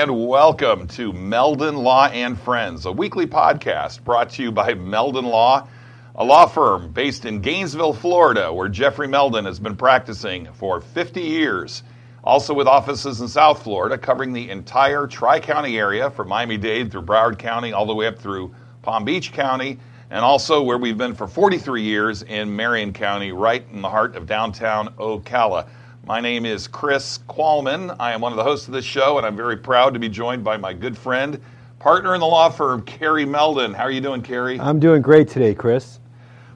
[0.00, 5.26] And welcome to Meldon Law and Friends, a weekly podcast brought to you by Meldon
[5.26, 5.68] Law,
[6.14, 11.20] a law firm based in Gainesville, Florida, where Jeffrey Meldon has been practicing for 50
[11.20, 11.82] years.
[12.24, 16.90] Also with offices in South Florida, covering the entire Tri County area from Miami Dade
[16.90, 20.96] through Broward County, all the way up through Palm Beach County, and also where we've
[20.96, 25.68] been for 43 years in Marion County, right in the heart of downtown Ocala.
[26.06, 27.92] My name is Chris Qualman.
[28.00, 30.08] I am one of the hosts of this show, and I'm very proud to be
[30.08, 31.38] joined by my good friend,
[31.78, 33.74] partner in the law firm, Carrie Meldon.
[33.74, 34.58] How are you doing, Carrie?
[34.58, 36.00] I'm doing great today, Chris.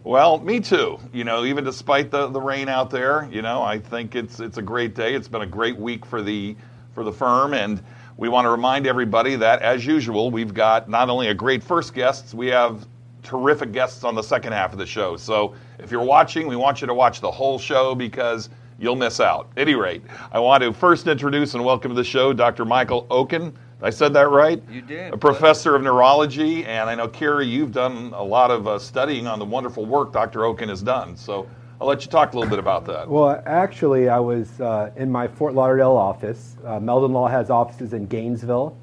[0.03, 0.99] Well, me too.
[1.13, 4.57] You know, even despite the, the rain out there, you know, I think it's it's
[4.57, 5.15] a great day.
[5.15, 6.57] It's been a great week for the
[6.95, 7.83] for the firm, and
[8.17, 11.95] we want to remind everybody that, as usual, we've got not only a great first
[11.95, 12.87] guest, we have
[13.23, 15.17] terrific guests on the second half of the show.
[15.17, 19.21] So if you're watching, we want you to watch the whole show because you'll miss
[19.21, 19.51] out.
[19.57, 22.65] At any rate, I want to first introduce and welcome to the show Dr.
[22.65, 23.55] Michael Okun.
[23.83, 24.63] I said that right?
[24.71, 25.13] You did.
[25.13, 29.27] A professor of neurology, and I know, Kerry, you've done a lot of uh, studying
[29.27, 30.47] on the wonderful work Dr.
[30.47, 31.17] Okun has done.
[31.17, 31.47] So
[31.81, 33.09] I'll let you talk a little bit about that.
[33.09, 36.57] Well, actually, I was uh, in my Fort Lauderdale office.
[36.65, 38.77] Uh, Meldon Law has offices in Gainesville,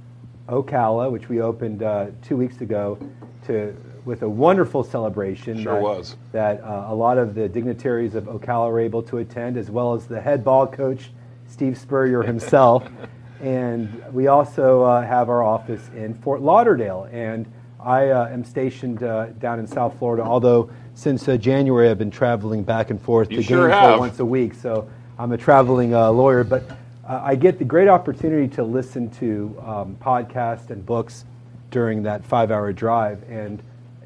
[0.50, 3.00] Ocala, which we opened uh, two weeks ago
[3.46, 3.76] to
[4.06, 5.62] with a wonderful celebration.
[5.62, 6.16] Sure that, was.
[6.32, 9.94] That uh, a lot of the dignitaries of Ocala were able to attend, as well
[9.94, 11.12] as the head ball coach,
[11.48, 12.88] Steve Spurrier himself.
[13.42, 17.08] and we also uh, have our office in Fort Lauderdale.
[17.12, 21.98] And I uh, am stationed uh, down in South Florida, although since uh, January I've
[21.98, 24.54] been traveling back and forth You to sure Gainesville once a week.
[24.54, 26.44] So I'm a traveling uh, lawyer.
[26.44, 26.64] But
[27.08, 31.26] uh, I get the great opportunity to listen to um, podcasts and books
[31.72, 33.24] during that five hour drive.
[33.30, 33.62] And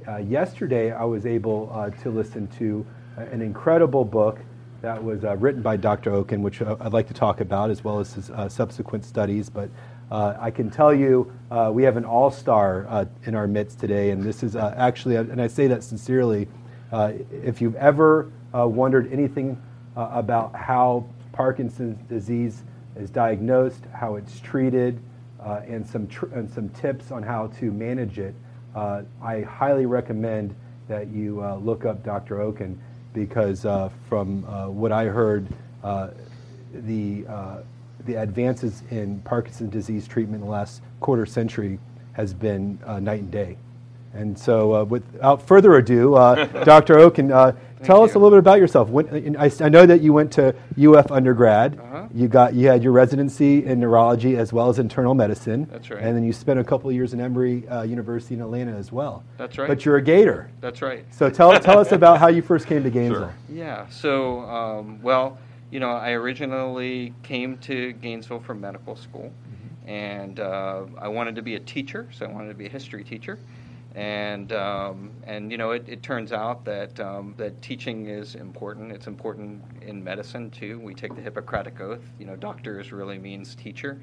[0.07, 2.85] uh, yesterday I was able uh, to listen to
[3.17, 4.39] uh, an incredible book
[4.81, 6.13] that was uh, written by Dr.
[6.13, 9.49] Okun, which uh, I'd like to talk about, as well as his subsequent studies.
[9.49, 9.69] But
[10.11, 11.31] I can tell you
[11.71, 14.11] we have an all star in our midst today.
[14.11, 16.47] And this is actually, and I say that sincerely,
[17.31, 19.59] if you've ever wondered anything
[19.95, 22.63] about how Parkinson's disease
[22.95, 24.99] is diagnosed, how it's treated,
[25.45, 28.33] uh, and some tr- and some tips on how to manage it,
[28.75, 30.55] uh, I highly recommend
[30.87, 32.41] that you uh, look up Dr.
[32.41, 32.79] Okun
[33.13, 35.47] because uh, from uh, what I heard,
[35.83, 36.09] uh,
[36.73, 37.57] the uh,
[38.05, 41.79] the advances in Parkinson's disease treatment in the last quarter century
[42.13, 43.57] has been night and day.
[44.15, 46.97] And so, uh, without further ado, uh, Dr.
[46.99, 47.51] Okun, uh,
[47.83, 48.89] tell us a little bit about yourself.
[48.89, 51.77] When, I, I know that you went to UF undergrad.
[51.77, 52.07] Uh-huh.
[52.13, 55.67] You got you had your residency in neurology as well as internal medicine.
[55.69, 56.01] That's right.
[56.01, 58.91] And then you spent a couple of years in Emory uh, University in Atlanta as
[58.91, 59.23] well.
[59.37, 59.67] That's right.
[59.67, 60.49] But you're a Gator.
[60.61, 61.05] That's right.
[61.11, 63.19] So tell tell us about how you first came to Gainesville.
[63.19, 63.35] Sure.
[63.49, 63.87] Yeah.
[63.89, 65.37] So, um, well,
[65.71, 69.31] you know, I originally came to Gainesville for medical school,
[69.85, 73.03] and uh, I wanted to be a teacher, so I wanted to be a history
[73.03, 73.39] teacher.
[73.95, 78.91] And um, and you know, it, it turns out that um, that teaching is important.
[78.91, 80.79] It's important in medicine too.
[80.79, 82.01] We take the Hippocratic oath.
[82.19, 83.99] You know, doctors really means teacher.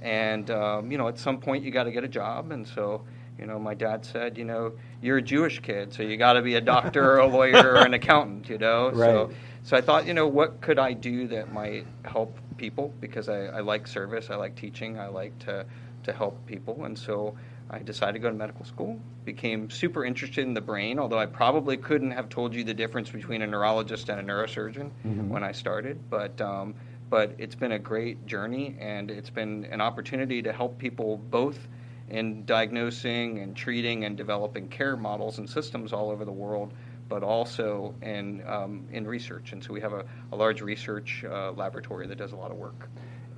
[0.00, 3.02] And um, you know, at some point you got to get a job, and so
[3.38, 6.42] you know, my dad said, you know, you're a Jewish kid, so you got to
[6.42, 8.90] be a doctor or a lawyer or an accountant, you know.
[8.92, 9.30] So,
[9.64, 12.92] so I thought, you know, what could I do that might help people?
[13.00, 15.66] Because I, I like service, I like teaching, I like to
[16.04, 17.34] to help people, and so
[17.70, 18.98] I decided to go to medical school.
[19.24, 23.08] Became super interested in the brain, although I probably couldn't have told you the difference
[23.08, 24.90] between a neurologist and a neurosurgeon
[25.28, 26.10] when I started.
[26.10, 26.74] But um,
[27.08, 31.68] but it's been a great journey, and it's been an opportunity to help people both
[32.08, 36.72] in diagnosing and treating and developing care models and systems all over the world,
[37.08, 39.52] but also in um, in research.
[39.52, 42.56] And so we have a, a large research uh, laboratory that does a lot of
[42.56, 42.88] work.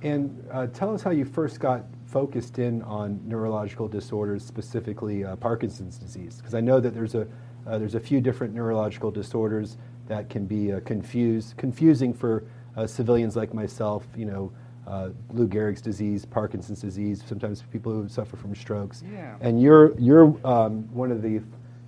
[0.01, 1.85] And uh, tell us how you first got
[2.15, 7.27] focused in on neurological disorders, specifically uh, Parkinson's disease, because I know that there's a
[7.67, 9.75] uh, there's a few different neurological disorders
[10.07, 12.45] that can be uh, confused confusing for
[12.77, 14.07] uh, civilians like myself.
[14.15, 14.51] You know,
[14.87, 19.03] uh, Lou Gehrig's disease, Parkinson's disease, sometimes people who suffer from strokes.
[19.11, 19.35] Yeah.
[19.41, 21.41] And you're you're um, one of the,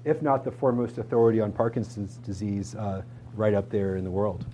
[0.03, 3.01] if not the foremost authority on Parkinson's disease, uh,
[3.33, 4.45] right up there in the world.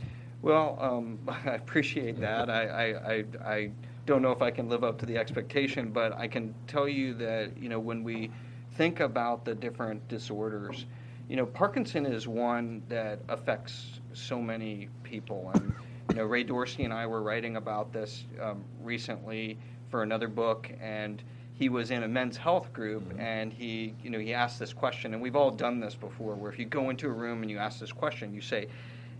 [0.43, 2.51] Well, um, I appreciate that.
[2.51, 3.71] I, I, I, I
[4.05, 7.13] don't know if I can live up to the expectation, but I can tell you
[7.15, 8.31] that you know when we
[8.75, 10.85] think about the different disorders,
[11.29, 15.73] you know Parkinson is one that affects so many people, and
[16.09, 19.57] you know Ray Dorsey and I were writing about this um, recently
[19.89, 21.23] for another book, and
[21.53, 25.13] he was in a men's health group, and he you know he asked this question,
[25.13, 27.57] and we've all done this before, where if you go into a room and you
[27.57, 28.67] ask this question, you say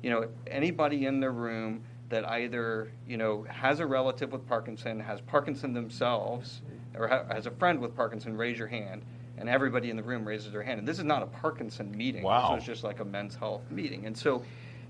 [0.03, 1.81] you know, anybody in the room
[2.13, 6.61] that either you know has a relative with Parkinson, has Parkinson themselves,
[6.95, 9.01] or ha- has a friend with Parkinson, raise your hand,
[9.39, 10.77] and everybody in the room raises their hand.
[10.77, 12.21] And this is not a Parkinson meeting.
[12.21, 12.51] Wow.
[12.51, 14.05] This was just like a men's health meeting.
[14.05, 14.43] And so,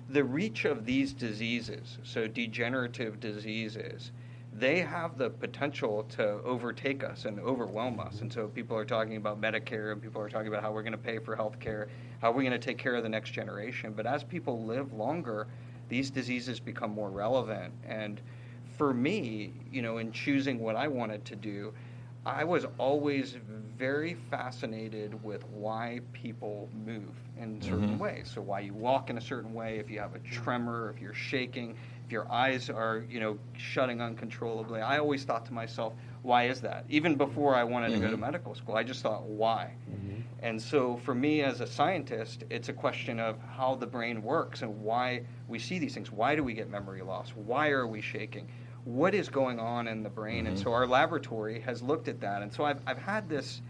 [0.09, 4.11] the reach of these diseases, so degenerative diseases,
[4.51, 8.19] they have the potential to overtake us and overwhelm us.
[8.19, 10.91] And so people are talking about Medicare and people are talking about how we're going
[10.91, 11.87] to pay for health care,
[12.21, 13.93] how we're going to take care of the next generation.
[13.95, 15.47] But as people live longer,
[15.93, 17.71] these diseases become more relevant.
[17.87, 18.19] And
[18.77, 21.71] for me, you know, in choosing what I wanted to do,
[22.25, 23.37] I was always
[23.77, 27.69] very fascinated with why people move in mm-hmm.
[27.69, 28.31] certain ways.
[28.33, 31.13] So why you walk in a certain way, if you have a tremor, if you're
[31.13, 31.75] shaking,
[32.05, 34.81] if your eyes are, you know, shutting uncontrollably.
[34.81, 35.93] I always thought to myself,
[36.23, 36.85] why is that?
[36.89, 38.21] Even before I wanted to go to mm-hmm.
[38.21, 39.73] medical school, I just thought, why?
[39.91, 40.21] Mm-hmm.
[40.39, 44.61] And so for me as a scientist, it's a question of how the brain works
[44.61, 46.11] and why we see these things.
[46.11, 47.29] Why do we get memory loss?
[47.35, 48.47] Why are we shaking?
[48.85, 50.47] What is going on in the brain?
[50.47, 50.63] And mm-hmm.
[50.63, 52.41] so our laboratory has looked at that.
[52.41, 53.61] And so I've, I've had this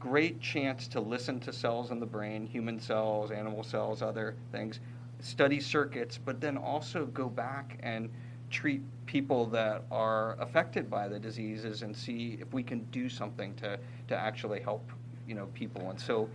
[0.00, 4.80] great chance to listen to cells in the brain, human cells, animal cells, other things,
[5.20, 8.10] study circuits, but then also go back and
[8.54, 13.52] treat people that are affected by the diseases and see if we can do something
[13.56, 14.88] to, to actually help
[15.26, 15.90] you know people.
[15.90, 16.28] And so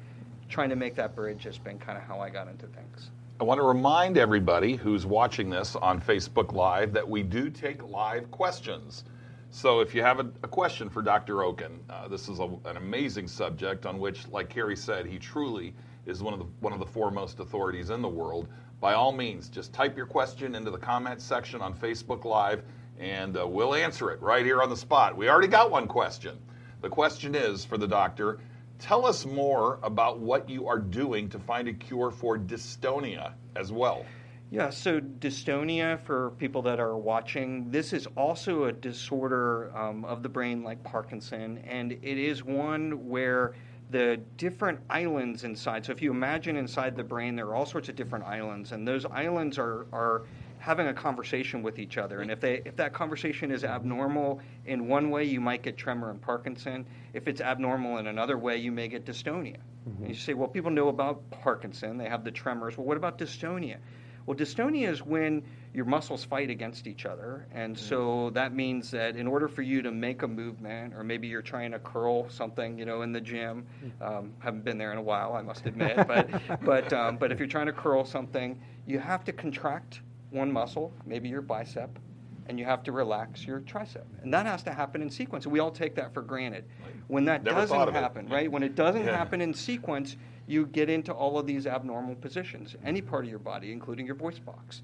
[0.50, 3.12] trying to make that bridge has been kind of how I got into things.
[3.40, 7.82] I want to remind everybody who's watching this on Facebook Live that we do take
[7.84, 9.06] live questions.
[9.52, 11.44] So if you have a, a question for Dr.
[11.44, 15.74] Okun, uh, this is a, an amazing subject on which, like Kerry said, he truly
[16.06, 18.50] is one of the one of the foremost authorities in the world.
[18.80, 22.64] By all means, just type your question into the comments section on Facebook Live,
[22.98, 25.18] and uh, we'll answer it right here on the spot.
[25.18, 26.38] We already got one question.
[26.82, 28.40] The question is for the doctor.
[28.78, 33.74] Tell us more about what you are doing to find a cure for dystonia as
[33.74, 34.06] well.
[34.50, 40.24] Yeah, so dystonia, for people that are watching, this is also a disorder um, of
[40.24, 43.54] the brain like Parkinson, and it is one where
[43.90, 45.86] the different islands inside.
[45.86, 48.88] So if you imagine inside the brain, there are all sorts of different islands, and
[48.88, 50.24] those islands are are
[50.60, 52.22] having a conversation with each other.
[52.22, 56.12] And if they if that conversation is abnormal in one way, you might get tremor
[56.12, 56.86] and Parkinson.
[57.14, 59.58] If it's abnormal in another way, you may get dystonia.
[59.86, 62.78] And you say, well, people know about Parkinson, they have the tremors.
[62.78, 63.78] Well, what about dystonia?
[64.26, 67.46] Well, dystonia is when your muscles fight against each other.
[67.54, 71.28] And so that means that in order for you to make a movement, or maybe
[71.28, 73.66] you're trying to curl something, you know, in the gym,
[74.02, 76.30] um, haven't been there in a while, I must admit, but,
[76.62, 80.92] but, um, but if you're trying to curl something, you have to contract one muscle,
[81.06, 82.00] maybe your bicep,
[82.48, 84.06] and you have to relax your tricep.
[84.24, 85.46] And that has to happen in sequence.
[85.46, 86.66] We all take that for granted.
[87.08, 87.94] When that Never doesn't of it.
[87.94, 88.52] happen, right?
[88.52, 89.16] When it doesn't Yeah.
[89.16, 93.40] happen in sequence, you get into all of these abnormal positions, any part of your
[93.40, 94.82] body, including your voice box.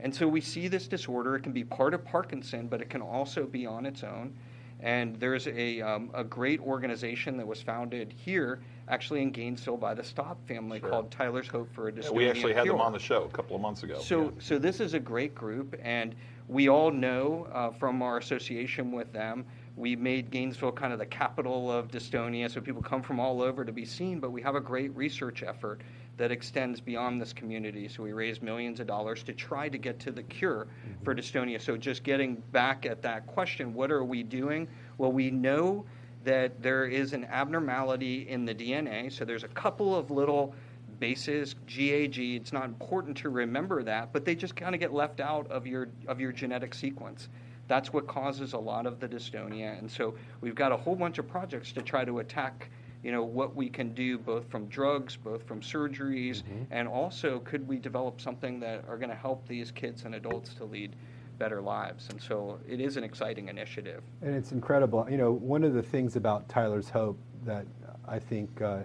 [0.00, 1.36] And so we see this disorder.
[1.36, 4.34] It can be part of Parkinson, but it can also be on its own.
[4.80, 9.92] And there's a, um, a great organization that was founded here, actually in Gainesville by
[9.92, 10.88] the Staub family, Sure.
[10.88, 13.56] called Tyler's Hope for a Dystonia we actually had them on the show a couple
[13.56, 13.98] of months ago.
[13.98, 14.30] So, Yeah.
[14.38, 16.14] so this is a great group, and
[16.46, 19.44] we all know uh, from our association with them,
[19.76, 22.50] we made Gainesville kind of the capital of dystonia.
[22.50, 25.42] So people come from all over to be seen, but we have a great research
[25.42, 25.82] effort
[26.18, 27.88] that extends beyond this community.
[27.88, 31.04] So we raise millions of dollars to try to get to the cure mm-hmm.
[31.04, 31.60] for dystonia.
[31.60, 34.68] So just getting back at that question, what are we doing?
[34.98, 35.86] Well, we know
[36.24, 39.10] that there is an abnormality in the DNA.
[39.10, 40.54] So there's a couple of little
[40.98, 42.18] bases, GAG.
[42.18, 45.66] It's not important to remember that, but they just kind of get left out of
[45.66, 47.28] your of your genetic sequence.
[47.68, 49.78] That's what causes a lot of the dystonia.
[49.78, 52.70] And so we've got a whole bunch of projects to try to attack,
[53.02, 57.66] you know, what we can do both from drugs, both from surgeries, and also could
[57.68, 60.96] we develop something that are going to help these kids and adults to lead
[61.38, 62.08] better lives.
[62.10, 64.02] And so it is an exciting initiative.
[64.22, 65.06] And it's incredible.
[65.08, 67.66] You know, one of the things about Tyler's Hope that
[68.06, 68.80] I think uh,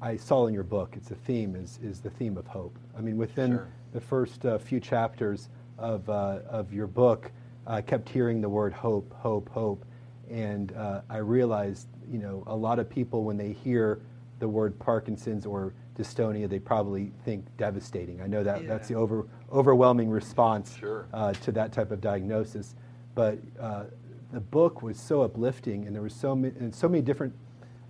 [0.00, 2.76] I saw in your book, it's a theme, is, is the theme of hope.
[2.98, 3.68] I mean, within Sure.
[3.92, 5.48] the first uh, few chapters
[5.78, 7.30] of, uh, of your book,
[7.66, 9.84] I kept hearing the word hope, hope, hope.
[10.28, 14.00] And uh, I realized, you know, a lot of people, when they hear
[14.38, 18.20] the word Parkinson's or dystonia, they probably think devastating.
[18.20, 21.06] I know that that's the over, overwhelming response Sure.
[21.12, 22.74] uh, to that type of diagnosis.
[23.14, 23.84] But uh,
[24.32, 27.34] the book was so uplifting, and there were so many, and so many different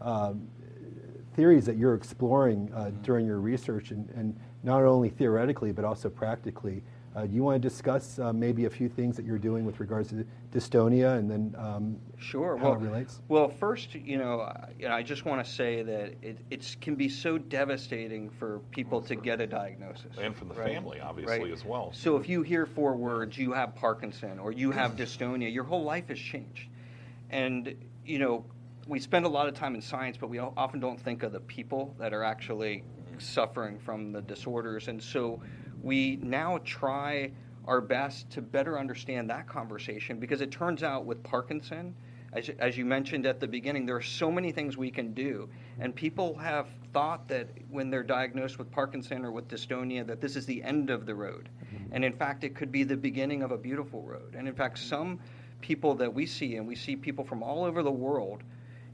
[0.01, 0.47] um,
[1.35, 6.09] theories that you're exploring uh, during your research, and, and not only theoretically but also
[6.09, 6.83] practically.
[7.15, 9.81] Uh, do you want to discuss uh, maybe a few things that you're doing with
[9.81, 12.57] regards to dystonia and then um, sure.
[12.59, 13.21] how well, it relates?
[13.29, 16.75] Well, first, you know, I, you know, I just want to say that it it's,
[16.75, 20.17] can be so devastating for people to get a diagnosis.
[20.21, 20.75] And for the right?
[20.75, 21.53] family, obviously, Right.
[21.53, 21.91] as well.
[21.95, 25.83] So if you hear four words, you have Parkinson or you have dystonia, your whole
[25.83, 26.69] life has changed.
[27.31, 28.45] And, you know,
[28.87, 31.41] we spend a lot of time in science, but we often don't think of the
[31.41, 32.85] people that are actually
[33.19, 34.89] suffering from the disorders.
[34.89, 35.41] And so
[35.83, 37.31] we now try
[37.67, 41.95] our best to better understand that conversation because it turns out with Parkinson,
[42.33, 45.13] as, you- as you mentioned at the beginning, there are so many things we can
[45.13, 45.49] do.
[45.79, 50.37] And people have thought that when they're diagnosed with Parkinson or with dystonia, that this
[50.37, 51.49] is the end of the road.
[51.65, 51.95] Mm-hmm.
[51.95, 54.35] And in fact, it could be the beginning of a beautiful road.
[54.37, 55.21] And in fact, some
[55.61, 58.43] people that we see, and we see people from all over the world,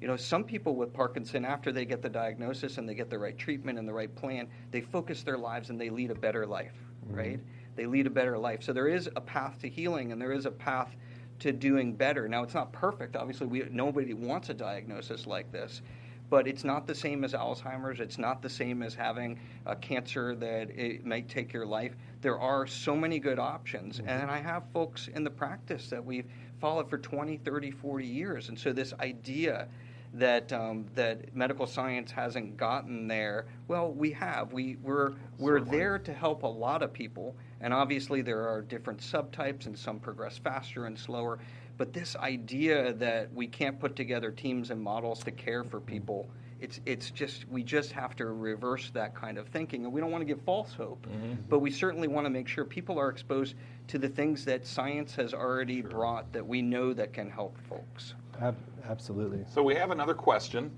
[0.01, 3.19] you know, some people with Parkinson, after they get the diagnosis and they get the
[3.19, 6.47] right treatment and the right plan, they focus their lives and they lead a better
[6.47, 7.17] life, mm-hmm.
[7.17, 7.41] right?
[7.79, 8.63] They lead a better life.
[8.63, 10.97] So there is a path to healing and there is a path
[11.39, 12.29] to doing better.
[12.29, 13.15] Now, it's not perfect.
[13.15, 15.81] Obviously, we, nobody wants a diagnosis like this,
[16.29, 18.01] but it's not the same as Alzheimer's.
[18.01, 21.95] It's not the same as having a cancer that it might take your life.
[22.21, 24.01] There are so many good options.
[24.05, 26.27] And I have folks in the practice that we've
[26.61, 28.49] followed for 20, 30, 40 years.
[28.49, 29.69] And so this idea
[30.15, 33.47] that um, that medical science hasn't gotten there.
[33.67, 34.53] Well, we have.
[34.53, 39.01] We we're we're there to help a lot of people, and obviously there are different
[39.01, 41.39] subtypes, and some progress faster and slower.
[41.77, 46.29] But this idea that we can't put together teams and models to care for people.
[46.61, 50.11] It's, it's just we just have to reverse that kind of thinking and we don't
[50.11, 51.35] want to give false hope mm-hmm.
[51.49, 53.55] but we certainly want to make sure people are exposed
[53.87, 58.15] to the things that science has already brought that we know that can help folks
[58.41, 58.57] Ab-
[58.89, 59.45] absolutely.
[59.53, 60.71] So we have another question.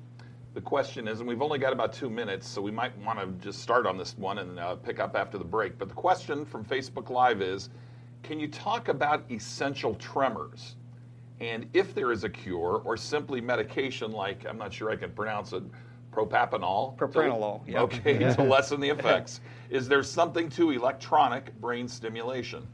[0.53, 3.27] The question is, and we've only got about two minutes, so we might want to
[3.45, 5.79] just start on this one and uh, pick up after the break.
[5.79, 7.71] But the question from Facebook Live is
[8.25, 10.75] Can you talk about essential tremors?
[11.41, 15.11] And if there is a cure or simply medication like, I'm not sure I can
[15.13, 15.63] pronounce it,
[16.13, 16.99] propapanol?
[16.99, 17.83] to- Propranolol, yeah.
[17.83, 19.41] Okay, to lessen the effects.
[19.71, 22.67] Is there something to electronic brain stimulation?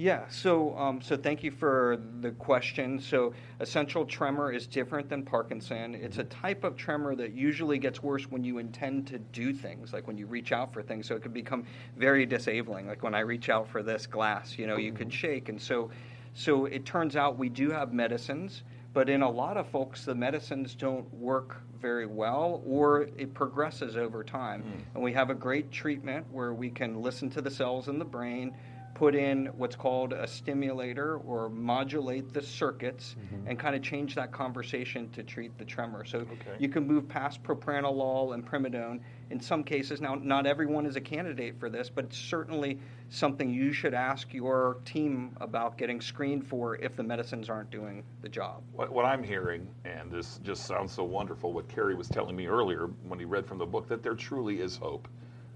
[0.00, 2.98] Yeah, so um, so thank you for the question.
[2.98, 5.94] So essential tremor is different than Parkinson.
[5.94, 9.92] It's a type of tremor that usually gets worse when you intend to do things,
[9.92, 11.06] like when you reach out for things.
[11.06, 11.66] So it can become
[11.98, 12.86] very disabling.
[12.86, 15.50] Like when I reach out for this glass, you know, you could shake.
[15.50, 15.90] And so
[16.32, 18.62] so it turns out we do have medicines,
[18.94, 23.98] but in a lot of folks, the medicines don't work very well, or it progresses
[23.98, 24.62] over time.
[24.94, 28.04] And we have a great treatment where we can listen to the cells in the
[28.06, 28.54] brain
[29.00, 33.48] put in what's called a stimulator or modulate the circuits mm-hmm.
[33.48, 36.04] and kind of change that conversation to treat the tremor.
[36.04, 36.56] So Okay.
[36.58, 40.02] you can move past propranolol and primidone in some cases.
[40.02, 42.78] Now, not everyone is a candidate for this, but it's certainly
[43.08, 48.04] something you should ask your team about getting screened for if the medicines aren't doing
[48.20, 48.62] the job.
[48.74, 52.48] What, what I'm hearing, and this just sounds so wonderful, what Kerry was telling me
[52.48, 55.08] earlier when he read from the book, that there truly is hope.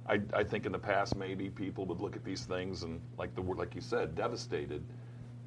[0.06, 3.34] I, I think in the past maybe people would look at these things and, like
[3.34, 4.84] the like you said, devastated.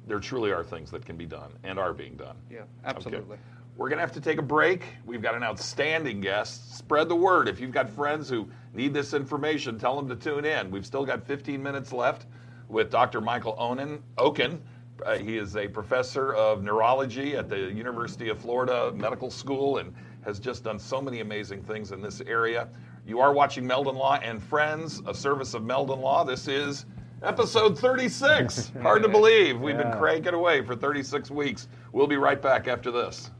[0.06, 2.36] There truly are things that can be done and are being done.
[2.50, 3.34] Yeah, absolutely.
[3.34, 3.42] Okay.
[3.76, 4.82] We're going to have to take a break.
[5.06, 6.76] We've got an outstanding guest.
[6.76, 7.46] Spread the word.
[7.46, 10.72] If you've got friends who need this information, tell them to tune in.
[10.72, 12.26] We've still got 15 minutes left
[12.68, 13.20] with Dr.
[13.20, 14.60] Michael Onen, Okun.
[15.06, 19.94] Uh, he is a professor of neurology at the University of Florida Medical School and
[20.24, 22.68] has just done so many amazing things in this area.
[23.08, 26.24] You are watching Meldon Law and Friends, a service of Meldon Law.
[26.24, 26.84] This is
[27.22, 28.70] episode 36.
[28.82, 29.58] Hard to believe.
[29.58, 29.96] We've been Yeah.
[29.96, 31.68] cranking away for 36 weeks.
[31.92, 33.30] We'll be right back after this.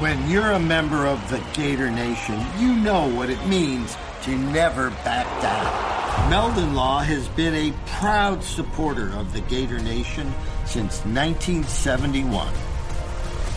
[0.00, 4.88] When you're a member of the Gator Nation, you know what it means to never
[5.04, 6.30] back down.
[6.30, 10.32] Meldon Law has been a proud supporter of the Gator Nation
[10.64, 12.48] since 1971.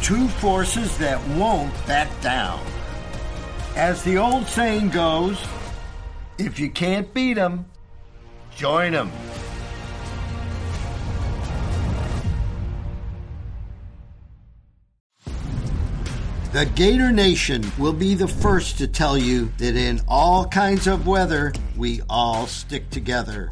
[0.01, 2.59] Two forces that won't back down.
[3.77, 5.37] As the old saying goes,
[6.39, 7.67] if you can't beat 'em,
[8.55, 9.11] join 'em.
[16.53, 21.05] The Gator Nation will be the first to tell you that in all kinds of
[21.05, 23.47] weather, we all stick together.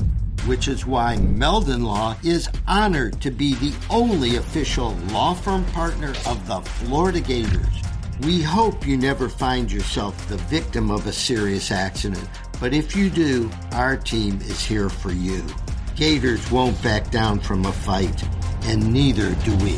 [0.48, 6.16] Which is why Meldon Law is honored to be the only official law firm partner
[6.26, 7.86] of the Florida Gators.
[8.22, 12.30] We hope you never find yourself the victim of a serious accident,
[12.62, 15.44] but if you do, our team is here for you.
[15.98, 18.24] Gators won't back down from a fight,
[18.64, 19.78] and neither do we.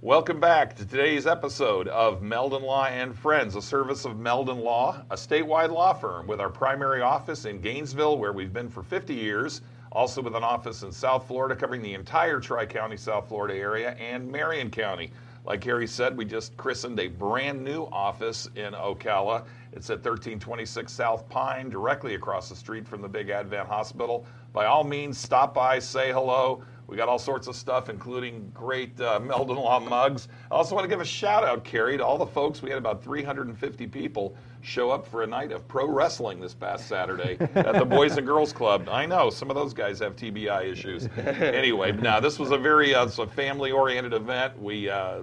[0.00, 5.04] Welcome back to today's episode of Meldon Law and Friends, a service of Meldon Law,
[5.08, 9.14] a statewide law firm with our primary office in Gainesville, where we've been for 50
[9.14, 9.60] years,
[9.92, 13.92] also with an office in South Florida covering the entire Tri County, South Florida area,
[13.92, 15.12] and Marion County.
[15.44, 19.44] Like Harry said, we just christened a brand new office in Ocala.
[19.72, 24.24] It's at 1326 South Pine, directly across the street from the Big Advent Hospital.
[24.52, 26.62] By all means, stop by, say hello.
[26.86, 30.28] We got all sorts of stuff, including great uh, Meldon Law mugs.
[30.50, 32.60] I also want to give a shout out, Carrie, to all the folks.
[32.60, 36.88] We had about 350 people show up for a night of pro wrestling this past
[36.88, 38.88] Saturday at the Boys and Girls Club.
[38.90, 41.08] I know some of those guys have TBI issues.
[41.16, 44.60] anyway, now this was a very uh, family-oriented event.
[44.60, 45.22] We uh,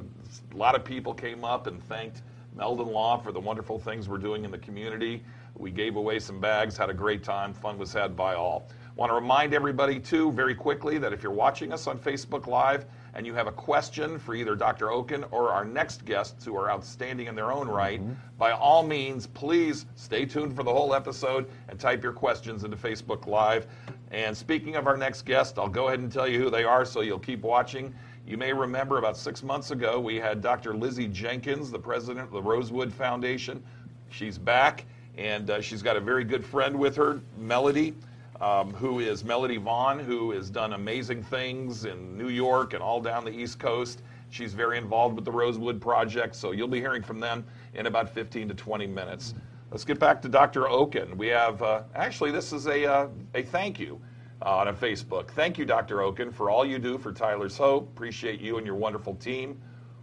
[0.51, 2.22] a lot of people came up and thanked
[2.56, 5.24] Meldon Law for the wonderful things we're doing in the community.
[5.56, 7.54] We gave away some bags, had a great time.
[7.54, 8.70] Fun was had by all.
[9.00, 12.86] Want to remind everybody, too, very quickly, that if you're watching us on Facebook Live
[13.13, 14.91] and you have a question for either Dr.
[14.91, 18.12] Okun or our next guests who are outstanding in their own right, mm-hmm.
[18.38, 22.75] by all means, please stay tuned for the whole episode and type your questions into
[22.75, 23.68] Facebook Live.
[24.12, 26.84] And speaking of our next guest, I'll go ahead and tell you who they are
[26.84, 27.96] so you'll keep watching.
[28.27, 30.74] You may remember about six months ago, we had Dr.
[30.74, 33.63] Lizzie Jenkins, the president of the Rosewood Foundation.
[34.10, 34.84] She's back,
[35.18, 37.96] and uh, she's got a very good friend with her, Melody
[38.41, 43.01] um, who is Melody Vaughn, who has done amazing things in New York and all
[43.01, 44.01] down the East Coast.
[44.29, 47.43] She's very involved with the Rosewood Project, so you'll be hearing from them
[47.74, 49.34] in about 15 to 20 minutes.
[49.72, 50.67] Let's get back to Dr.
[50.69, 51.17] Okun.
[51.17, 53.99] We have, uh, actually, this is a, uh, a thank you
[54.41, 55.30] uh, on Facebook.
[55.32, 56.02] Thank you, Dr.
[56.02, 57.89] Okun, for all you do for Tyler's Hope.
[57.89, 59.60] Appreciate you and your wonderful team.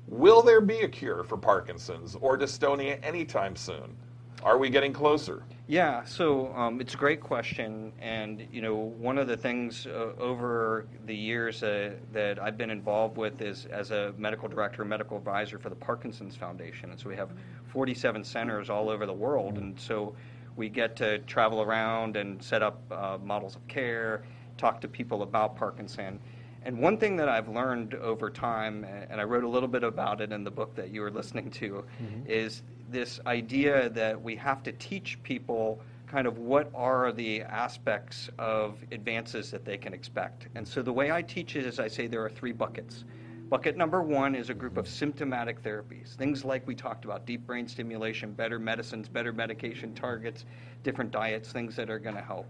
[0.08, 3.96] Will there be a cure for Parkinson's or dystonia anytime soon?
[4.42, 5.42] Are we getting closer?
[5.68, 10.12] Yeah, so um, it's a great question, and you know one of the things uh,
[10.16, 15.16] over the years uh, that I've been involved with is as a medical director, medical
[15.16, 17.30] advisor for the Parkinson's Foundation, and so we have
[17.72, 20.14] 47 centers all over the world, and so
[20.54, 24.22] we get to travel around and set up uh, models of care,
[24.58, 26.20] talk to people about Parkinson.
[26.62, 30.20] And one thing that I've learned over time, and I wrote a little bit about
[30.20, 32.26] it in the book that you were listening to, mm-hmm.
[32.28, 38.30] is this idea that we have to teach people kind of what are the aspects
[38.38, 40.48] of advances that they can expect.
[40.54, 43.04] And so the way I teach it is I say there are three buckets.
[43.48, 47.46] Bucket number one is a group of symptomatic therapies, things like we talked about deep
[47.46, 50.44] brain stimulation, better medicines, better medication targets,
[50.82, 52.46] different diets, things that are going to help.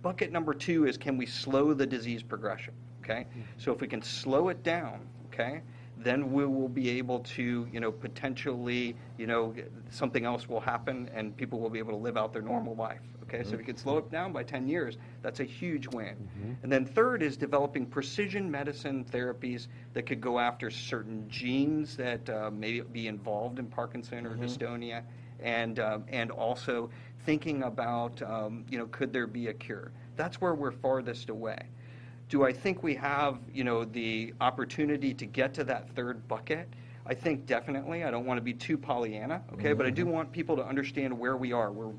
[0.00, 2.72] Bucket number two is can we slow the disease progression?
[3.02, 3.40] Okay, mm-hmm.
[3.58, 5.60] so if we can slow it down, okay,
[6.02, 9.54] then we will be able to, you know, potentially, you know,
[9.90, 13.00] something else will happen and people will be able to live out their normal life.
[13.24, 13.48] Okay, mm-hmm.
[13.48, 16.14] so if you can slow it down by 10 years, that's a huge win.
[16.16, 16.52] Mm-hmm.
[16.62, 22.28] And then third is developing precision medicine therapies that could go after certain genes that
[22.30, 24.44] uh, may be involved in Parkinson or mm-hmm.
[24.44, 25.02] dystonia,
[25.40, 26.90] and um, and also
[27.24, 29.92] thinking about, um, you know, could there be a cure?
[30.16, 31.68] That's where we're farthest away.
[32.28, 36.68] Do I think we have, you know, the opportunity to get to that third bucket?
[37.06, 38.04] I think definitely.
[38.04, 39.78] I don't want to be too Pollyanna, okay, mm-hmm.
[39.78, 40.12] but I do mm-hmm.
[40.12, 41.72] want people to understand where we are.
[41.72, 41.92] We're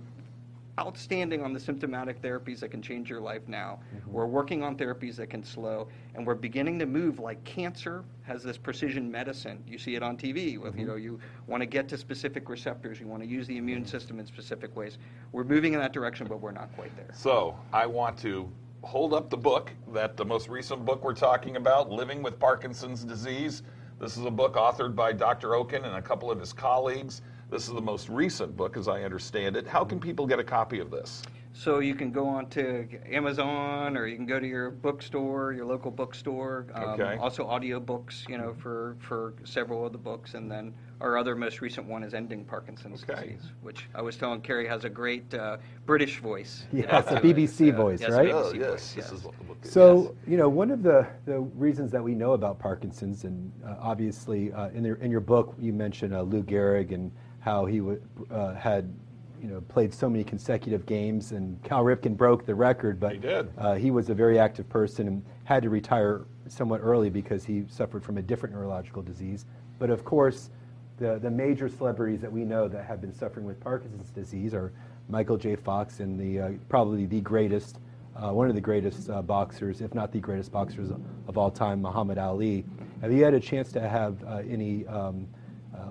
[0.79, 3.79] outstanding on the symptomatic therapies that can change your life now.
[3.93, 4.11] Mm-hmm.
[4.11, 8.43] We're working on therapies that can slow, and we're beginning to move like cancer has
[8.43, 9.63] this precision medicine.
[9.67, 10.79] You see it on TV with, mm-hmm.
[10.79, 13.85] you know, you want to get to specific receptors, you want to use the immune
[13.85, 14.99] system in specific ways.
[15.31, 17.09] We're moving in that direction, but we're not quite there.
[17.13, 18.49] So I want to
[18.81, 23.03] hold up the book, that the most recent book we're talking about, Living with Parkinson's
[23.03, 23.63] Disease.
[23.99, 25.55] This is a book authored by Dr.
[25.55, 27.21] Okun and a couple of his colleagues.
[27.49, 29.67] This is the most recent book, as I understand it.
[29.67, 31.23] How can people get a copy of this?
[31.53, 35.65] So you can go on to Amazon or you can go to your bookstore, your
[35.65, 36.67] local bookstore.
[36.73, 37.17] Um, okay.
[37.19, 40.35] Also audiobooks, you know, for, for several of the books.
[40.35, 43.33] And then our other most recent one is Ending Parkinson's okay.
[43.33, 46.65] Disease, which I was telling Carrie has a great uh, British voice.
[46.79, 48.29] Yeah, it's a BBC voice, yes, right?
[48.29, 48.69] BBC oh, yes.
[48.69, 49.09] Voice, yes.
[49.09, 49.71] This is what the book is.
[49.71, 50.11] So, yes.
[50.27, 54.53] you know, one of the, the reasons that we know about Parkinson's, and uh, obviously
[54.53, 58.01] uh, in, the, in your book you mentioned uh, Lou Gehrig and how he w-
[58.31, 58.93] uh, had
[59.41, 62.99] you know, played so many consecutive games, and Cal Ripken broke the record.
[62.99, 63.49] But he did.
[63.57, 67.63] Uh, he was a very active person and had to retire somewhat early because he
[67.67, 69.45] suffered from a different neurological disease.
[69.77, 70.49] But of course,
[70.97, 74.73] the, the major celebrities that we know that have been suffering with Parkinson's disease are
[75.07, 75.55] Michael J.
[75.55, 77.79] Fox and the uh, probably the greatest,
[78.15, 80.91] uh, one of the greatest uh, boxers, if not the greatest boxers
[81.27, 82.65] of all time, Muhammad Ali.
[83.01, 85.27] Have you had a chance to have uh, any um,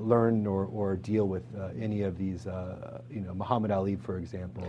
[0.01, 2.47] learn or, or deal with uh, any of these,
[3.11, 4.67] you know, Muhammad Ali, for example?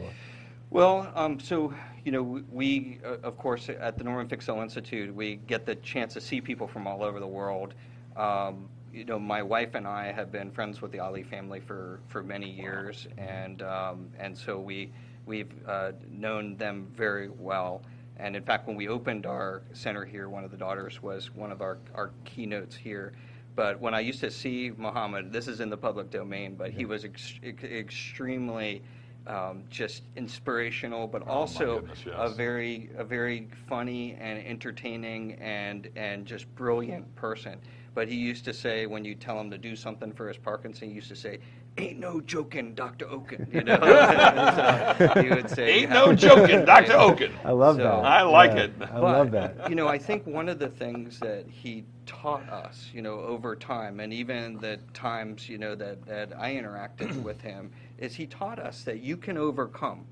[0.71, 1.73] Well, um, so
[2.05, 6.13] you know, we, uh, of course at the Norman Fixel Institute, we get the chance
[6.13, 7.73] to see people from all over the world.
[8.15, 11.99] Um, you know, my wife and I have been friends with the Ali family for,
[12.07, 14.91] for many years, and um, and so we
[15.25, 17.81] we've uh, known them very well.
[18.17, 21.51] And in fact, when we opened our center here, one of the daughters was one
[21.51, 23.13] of our, our keynotes here.
[23.59, 26.85] But when I used to see Muhammad, this is in the public domain, but he
[26.85, 28.81] was ex- ex- extremely
[29.27, 32.15] um, just inspirational, but Oh, also goodness, yes.
[32.17, 37.59] a very a very funny and entertaining and and just brilliant person.
[37.93, 40.87] But he used to say when you tell him to do something for his Parkinson,
[40.87, 41.39] he used to say,
[41.79, 46.93] "Ain't no joking, Doctor Okun." You know, so he would say, Ain't no joking, Dr.
[46.93, 47.31] Okun.
[47.43, 47.93] I love So- that.
[48.05, 48.73] I like Yeah, it.
[48.91, 49.69] I love that.
[49.69, 53.55] You know, I think one of the things that he taught us, you know, over
[53.55, 58.25] time, and even the times, you know, that, that I interacted with him, is he
[58.25, 60.05] taught us that you can overcome.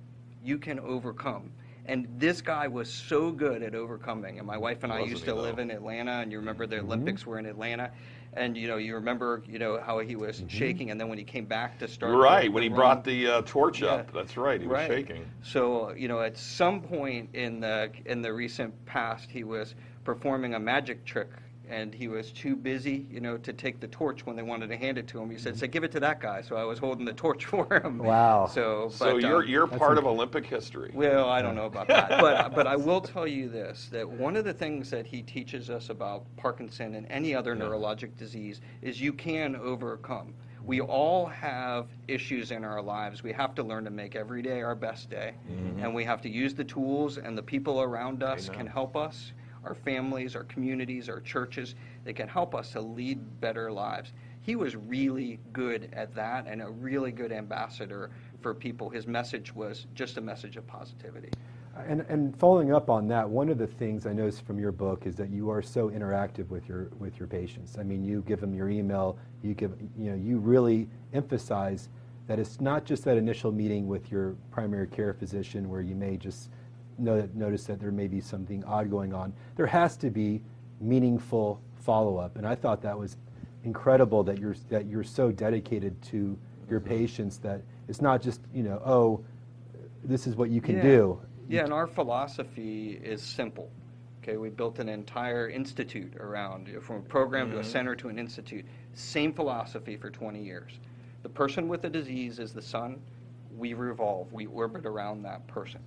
[0.43, 1.51] You can overcome.
[1.87, 4.39] And this guy was so good at overcoming.
[4.39, 5.61] And my wife and I Wasn't used to live though?
[5.61, 6.71] in Atlanta, and you remember Mm-hmm.
[6.75, 7.91] the Olympics were in Atlanta.
[8.33, 10.47] And you know, you remember, you know, how he was Mm-hmm.
[10.49, 12.43] shaking, and then when he came back to start, right.
[12.43, 13.89] the- When he the brought the uh, torch Yeah.
[13.95, 14.59] up, that's right.
[14.61, 15.25] He was shaking.
[15.41, 19.73] So you know, at some point in the in the recent past, he was
[20.03, 21.29] performing a magic trick,
[21.69, 24.77] and he was too busy, you know, to take the torch when they wanted to
[24.77, 25.29] hand it to him.
[25.29, 27.81] He said, "Say, give it to that guy." So I was holding the torch for
[27.83, 27.99] him.
[27.99, 28.47] Wow.
[28.47, 30.91] So, So you're um, you're part of Olympic history.
[30.93, 34.35] well, I don't know about that, but but I will tell you this: that one
[34.35, 38.99] of the things that he teaches us about Parkinson and any other neurologic disease is
[39.01, 40.33] you can overcome.
[40.65, 43.23] We all have issues in our lives.
[43.23, 45.33] We have to learn to make every day our best day,
[45.79, 49.31] and we have to use the tools and the people around us can help us.
[49.67, 51.75] Our families, our communities, our churches,
[52.05, 54.13] they can help us to lead better lives.
[54.39, 58.89] He was really good at that and a really good ambassador for people.
[58.89, 61.31] His message was just a message of positivity.
[61.85, 65.05] And, and following up on that, one of the things I noticed from your book
[65.05, 67.77] is that you are so interactive with your with your patients.
[67.77, 71.89] I mean, you give them your email, you give you know you really emphasize
[72.25, 76.17] that it's not just that initial meeting with your primary care physician where you may
[76.17, 76.49] just
[76.97, 79.33] notice that there may be something odd going on.
[79.55, 80.41] There has to be
[80.79, 83.17] meaningful follow up, and I thought that was
[83.63, 86.37] incredible that you're that you're so dedicated to
[86.69, 86.89] your mm-hmm.
[86.89, 89.23] patients that it's not just you know oh
[90.03, 90.83] this is what you can Yeah.
[90.83, 91.21] do.
[91.49, 93.69] Yeah, and our philosophy is simple.
[94.21, 97.69] Okay, we built an entire institute around from a program to a mm-hmm.
[97.69, 98.65] center to an institute.
[98.93, 100.79] Same philosophy for 20 years.
[101.23, 102.99] The person with the disease is the sun.
[103.57, 105.81] We revolve, we orbit around that person.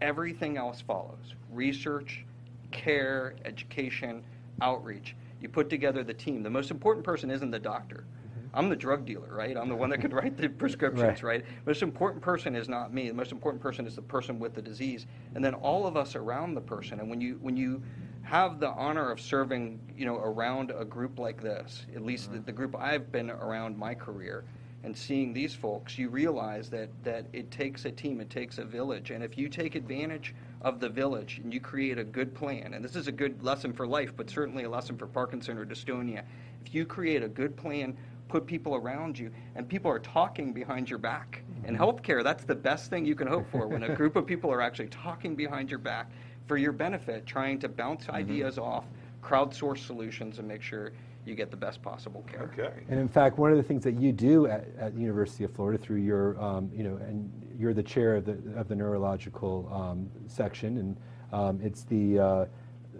[0.00, 2.24] Everything else follows research,
[2.70, 4.22] care, education,
[4.62, 5.14] outreach.
[5.40, 6.42] You put together the team.
[6.42, 8.04] The most important person isn't the doctor.
[8.04, 8.56] Mm-hmm.
[8.58, 9.56] I'm the drug dealer, right?
[9.56, 11.42] I'm the one that could write the prescriptions, Right.
[11.42, 11.44] right?
[11.66, 13.08] Most important person is not me.
[13.08, 16.14] The most important person is the person with the disease, and then all of us
[16.14, 17.00] around the person.
[17.00, 17.82] And when you when you
[18.22, 22.36] have the honor of serving, you know, around a group like this, at least mm-hmm.
[22.36, 24.44] the, the group I've been around my career,
[24.82, 28.64] and seeing these folks, you realize that that it takes a team, it takes a
[28.64, 32.74] village, and if you take advantage of the village and you create a good plan,
[32.74, 35.64] and this is a good lesson for life, but certainly a lesson for Parkinson or
[35.64, 36.22] dystonia,
[36.64, 37.96] if you create a good plan
[38.30, 41.42] put people around you and people are talking behind your back.
[41.64, 41.82] In mm-hmm.
[41.82, 43.66] healthcare, that's the best thing you can hope for.
[43.66, 46.10] When a group of people are actually talking behind your back
[46.46, 48.16] for your benefit, trying to bounce mm-hmm.
[48.16, 48.84] ideas off,
[49.22, 50.92] crowdsource solutions, and make sure
[51.26, 52.50] you get the best possible care.
[52.52, 52.84] Okay.
[52.88, 55.52] And in fact, one of the things that you do at, at the University of
[55.52, 59.68] Florida through your, um, you know, and you're the chair of the of the neurological
[59.72, 60.96] um, section, and
[61.32, 62.18] um, it's the.
[62.18, 62.46] Uh,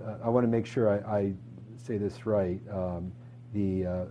[0.04, 1.32] uh, I want to make sure I, I
[1.76, 2.60] say this right.
[2.70, 3.12] Um,
[3.52, 4.04] the uh,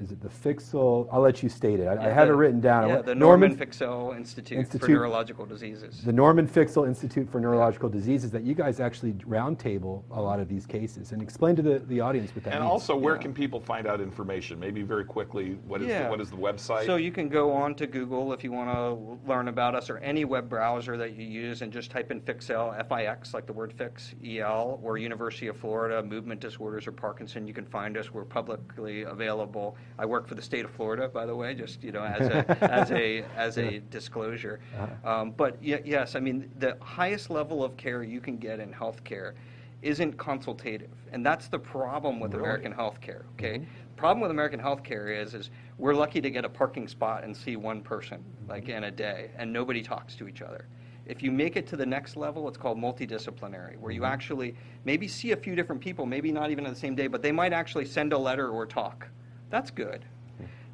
[0.00, 1.08] is it the Fixel?
[1.10, 1.86] I'll let you state it.
[1.86, 2.88] I, I have the- it written down.
[2.88, 6.02] Yeah, the Norman, Fixel Institute, Institute- for Neurological Diseases.
[6.04, 8.30] the Norman Fixel Institute for Neurological Diseases.
[8.30, 12.00] That you guys actually roundtable a lot of these cases and explain to the, the
[12.00, 12.70] audience what that And means.
[12.70, 13.22] also, where Yeah.
[13.22, 14.58] can people find out information?
[14.60, 15.58] Maybe very quickly.
[15.66, 16.84] what is, the, what is the website?
[16.86, 19.98] So you can go on to Google if you want to learn about us or
[19.98, 23.72] any web browser that you use and just type in Fixel, F-I-X, like the word
[23.72, 27.46] fix, E-L, or University of Florida, movement disorders or Parkinson.
[27.46, 28.12] You can find us.
[28.12, 29.76] We're publicly available.
[29.98, 32.64] I work for the state of Florida, by the way, just, you know, as a,
[32.72, 34.60] as a, as a disclosure.
[34.78, 35.10] Uh-huh.
[35.10, 38.72] Um, but y- yes, I mean, the highest level of care you can get in
[38.72, 39.34] healthcare
[39.82, 40.90] isn't consultative.
[41.12, 43.58] And that's the problem with American healthcare, okay?
[43.58, 43.96] Mm-hmm.
[43.96, 47.56] Problem with American healthcare is is we're lucky to get a parking spot and see
[47.56, 48.50] one person mm-hmm.
[48.50, 50.66] like in a day and nobody talks to each other.
[51.06, 54.12] If you make it to the next level, it's called multidisciplinary, where you mm-hmm.
[54.12, 57.22] actually maybe see a few different people, maybe not even on the same day, but
[57.22, 59.08] they might actually send a letter or talk.
[59.50, 60.04] That's good.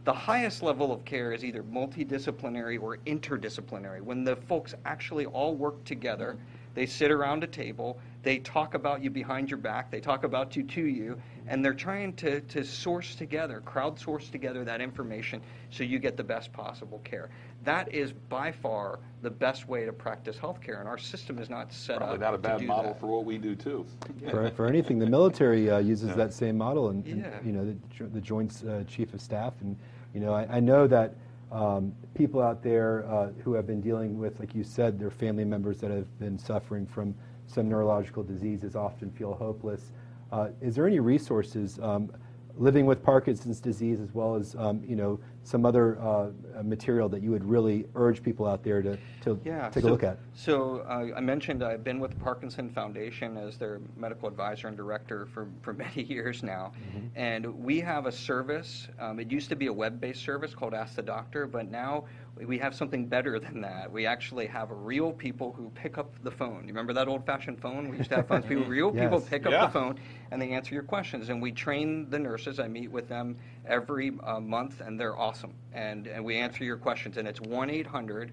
[0.04, 5.54] The highest level of care is either multidisciplinary or interdisciplinary, when the folks actually all
[5.54, 6.36] work together
[6.74, 7.98] They sit around a table.
[8.22, 9.90] They talk about you behind your back.
[9.90, 14.64] They talk about you to you, and they're trying to, to source together, crowdsource together
[14.64, 17.30] that information so you get the best possible care.
[17.64, 21.72] That is by far the best way to practice healthcare, and our system is not
[21.72, 23.00] set Probably up not a bad model that.
[23.00, 23.86] for what we do too.
[24.30, 24.98] for, for anything.
[24.98, 27.38] The military uh, uses that same model, and, and, Yeah.
[27.44, 27.64] you know
[27.98, 29.76] the, the Joint uh, Chief of Staff, and
[30.14, 31.14] you know I, I know that
[31.52, 35.44] um, people out there uh, who have been dealing with, like you said, their family
[35.44, 37.14] members that have been suffering from
[37.46, 39.92] some neurological diseases often feel hopeless.
[40.32, 41.78] Uh, is there any resources?
[41.80, 42.10] Um,
[42.56, 46.28] living with Parkinson's disease, as well as um, you know some other uh,
[46.58, 49.88] uh, material that you would really urge people out there to, to Yeah, take so,
[49.88, 50.18] a look at.
[50.34, 54.76] So uh, I mentioned I've been with the Parkinson Foundation as their medical advisor and
[54.76, 57.06] director for, for many years now, Mm-hmm.
[57.16, 58.88] and we have a service.
[59.00, 62.04] Um, it used to be a web-based service called Ask the Doctor, but now
[62.36, 63.90] we have something better than that.
[63.92, 66.62] We actually have real people who pick up the phone.
[66.62, 67.88] You remember that old-fashioned phone?
[67.88, 68.44] We used to have phones.
[68.48, 69.66] People, real people pick up Yeah.
[69.66, 69.98] the phone
[70.30, 71.28] and they answer your questions.
[71.28, 72.58] And we train the nurses.
[72.58, 75.54] I meet with them every uh, month, and they're awesome.
[75.72, 77.16] And and we answer your questions.
[77.16, 78.32] And it's one eight hundred,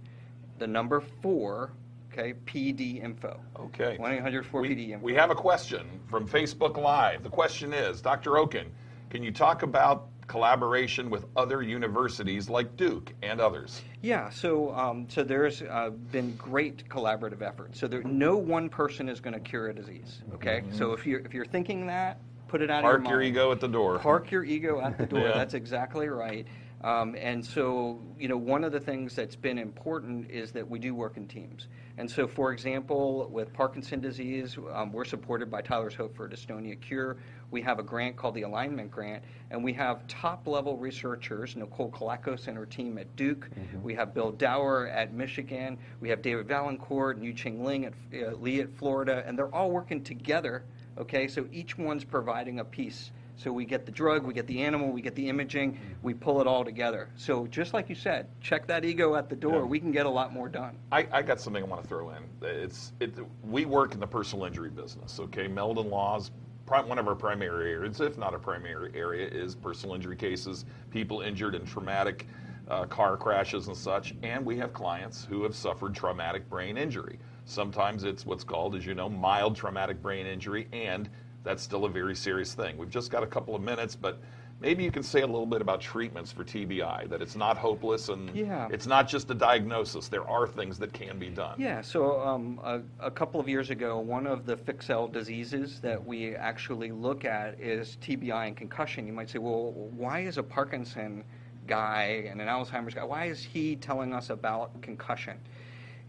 [0.58, 1.72] the number four,
[2.12, 3.40] okay, PD info.
[3.60, 3.98] Okay.
[3.98, 5.06] One eight hundred four We, PD info.
[5.06, 7.24] we have a question from Facebook Live.
[7.24, 8.38] The question is, Dr.
[8.38, 8.66] Okun,
[9.10, 13.82] can you talk about collaboration with other universities like Duke and others?
[14.02, 17.80] Yeah, so um, so there's uh, been great collaborative efforts.
[17.80, 20.22] So there, no one person is going to cure a disease.
[20.36, 23.04] Okay, so if you're if you're thinking that, put it out Mm-hmm.
[23.04, 24.00] Park your your ego at the door.
[24.00, 25.20] Park your ego at the door.
[25.30, 25.34] Yeah.
[25.34, 26.48] That's exactly right.
[26.82, 30.80] Um, and so, you know, one of the things that's been important is that we
[30.80, 31.68] do work in teams.
[31.98, 36.30] And so, for example, with Parkinson disease, um, we're supported by Tyler's Hope for a
[36.30, 37.18] Dystonia Cure.
[37.52, 41.92] We have a grant called the Alignment Grant, and we have top level researchers, Nicole
[41.92, 43.50] Kalakos and her team at Duke.
[43.84, 45.78] We have Bill Dauer at Michigan.
[46.00, 49.54] We have David Vaillancourt and Yu Ching Ling at uh, Lee at Florida, and they're
[49.54, 50.64] all working together.
[51.00, 53.12] Okay, so each one's providing a piece.
[53.38, 56.42] So we get the drug, we get the animal, we get the imaging, we pull
[56.42, 57.08] it all together.
[57.16, 59.60] So just like you said, check that ego at the door.
[59.60, 59.64] Yeah.
[59.64, 60.76] We can get a lot more done.
[60.92, 62.24] I, I got something I want to throw in.
[62.42, 63.14] It's it.
[63.46, 65.22] We work in the personal injury business.
[65.22, 66.32] Okay, Meldon Laws.
[66.68, 70.66] One of our primary areas, if not a primary area, is personal injury cases.
[70.92, 72.28] People injured in traumatic
[72.68, 74.14] uh, car crashes and such.
[74.22, 77.18] And we have clients who have suffered traumatic brain injury.
[77.50, 81.10] Sometimes it's what's called, as you know, mild traumatic brain injury, and
[81.44, 82.78] that's still a very serious thing.
[82.78, 84.20] We've just got a couple of minutes, but
[84.60, 87.10] maybe you can say a little bit about treatments for TBI.
[87.10, 88.68] That it's not hopeless and Yeah.
[88.72, 90.10] it's not just a diagnosis.
[90.10, 91.60] There are things that can be done.
[91.60, 96.06] Yeah, so um, a, a couple of years ago, one of the fixel diseases that
[96.06, 99.08] we actually look at is TBI and concussion.
[99.08, 101.24] You might say, well, why is a Parkinson
[101.66, 105.38] guy and an Alzheimer's guy, why is he telling us about concussion?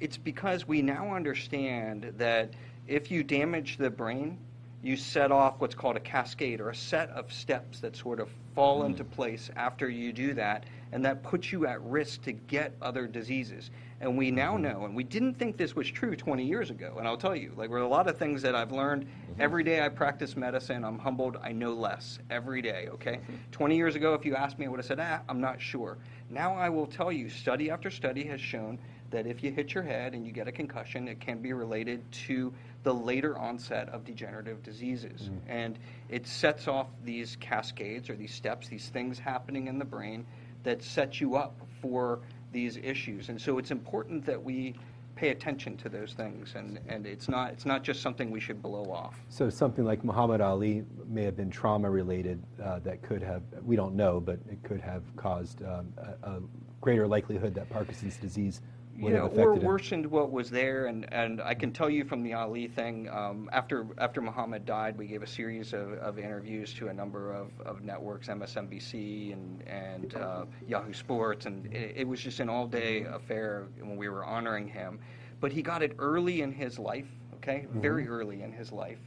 [0.00, 2.50] It's because we now understand that
[2.88, 4.38] if you damage the brain,
[4.82, 8.30] you set off what's called a cascade or a set of steps that sort of
[8.54, 8.86] fall mm.
[8.86, 13.06] into place after you do that, and that puts you at risk to get other
[13.06, 13.70] diseases.
[14.00, 14.62] And we now mm-hmm.
[14.62, 17.52] know, and we didn't think this was true 20 years ago, and I'll tell you,
[17.56, 19.04] like, there are a lot of things that I've learned.
[19.04, 19.42] Mm-hmm.
[19.42, 23.16] Every day I practice medicine, I'm humbled, I know less every day, okay?
[23.16, 23.34] Mm-hmm.
[23.52, 25.98] 20 years ago, if you asked me, I would have said, ah, I'm not sure.
[26.30, 28.78] Now I will tell you, study after study has shown
[29.10, 32.00] that if you hit your head and you get a concussion, it can be related
[32.12, 35.30] to the later onset of degenerative diseases.
[35.48, 40.24] And it sets off these cascades or these steps, these things happening in the brain
[40.62, 42.20] that set you up for
[42.52, 43.28] these issues.
[43.28, 44.74] And so it's important that we
[45.16, 48.62] pay attention to those things and, and it's not it's not just something we should
[48.62, 49.20] blow off.
[49.28, 53.76] So something like Muhammad Ali may have been trauma related uh, that could have, we
[53.76, 56.40] don't know, but it could have caused um, a, a
[56.80, 58.62] greater likelihood that Parkinson's disease
[59.00, 59.66] would yeah, have or affected him.
[59.66, 60.86] worsened what was there.
[60.86, 64.96] And, and I can tell you from the Ali thing, um, after after Muhammad died,
[64.98, 69.62] we gave a series of, of interviews to a number of, of networks, MSNBC and
[69.66, 74.08] and uh, Yahoo Sports, and it, it was just an all day affair when we
[74.08, 75.00] were honoring him.
[75.40, 78.98] But he got it early in his life, okay, very early in his life.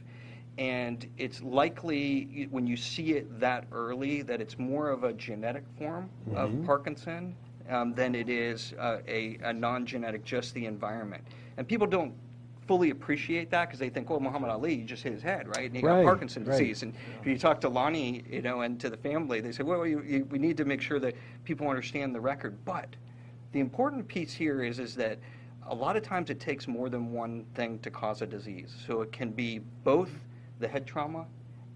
[0.58, 5.64] And it's likely when you see it that early that it's more of a genetic
[5.78, 7.34] form of Parkinson
[7.68, 11.22] um, than it is uh, a, a non-genetic, just the environment.
[11.56, 12.12] And people don't
[12.66, 15.66] fully appreciate that because they think, well, Muhammad Ali just hit his head, right?
[15.66, 16.58] And he Right, got Parkinson's right.
[16.58, 16.82] disease.
[16.82, 19.86] And if you talk to Lonnie, you know, and to the family, they say, well,
[19.86, 22.56] you, you, we need to make sure that people understand the record.
[22.64, 22.88] But
[23.52, 25.18] the important piece here is is that
[25.66, 28.74] a lot of times it takes more than one thing to cause a disease.
[28.86, 30.10] So it can be both
[30.58, 31.26] the head trauma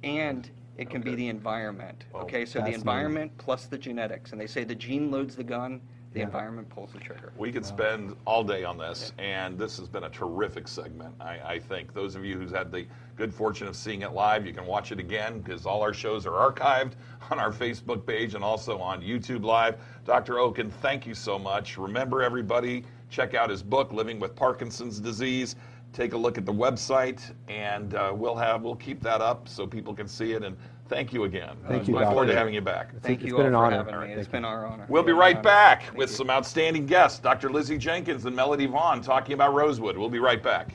[0.02, 2.04] and it can be the environment.
[2.14, 2.80] Oh, okay, so the fascinating.
[2.80, 4.32] environment plus the genetics.
[4.32, 5.80] And they say the gene loads the gun,
[6.12, 6.26] the Yeah.
[6.26, 7.32] environment pulls the trigger.
[7.36, 11.14] We could spend all day on this, and this has been a terrific segment.
[11.20, 12.86] I, I think those of you who's had the
[13.16, 16.24] good fortune of seeing it live, you can watch it again because all our shows
[16.26, 16.92] are archived
[17.30, 19.76] on our Facebook page and also on YouTube Live.
[20.06, 20.38] Dr.
[20.38, 21.76] Okun, thank you so much.
[21.76, 25.56] Remember, everybody, check out his book, Living with Parkinson's Disease.
[25.92, 29.66] Take a look at the website, and uh, we'll have we'll keep that up so
[29.66, 30.44] people can see it.
[30.44, 30.56] And
[30.88, 31.56] thank you again.
[31.66, 32.92] Thank you, Look forward to having you back.
[33.02, 33.90] Thank it's you been all an for honor.
[33.90, 34.06] having me.
[34.08, 34.32] Thank It's you.
[34.32, 34.86] been our honor.
[34.88, 36.16] We'll be right back Thank with you.
[36.16, 37.50] some outstanding guests, Dr.
[37.50, 39.96] Lizzie Jenkins and Melody Vaughn, talking about Rosewood.
[39.98, 40.72] We'll be right back.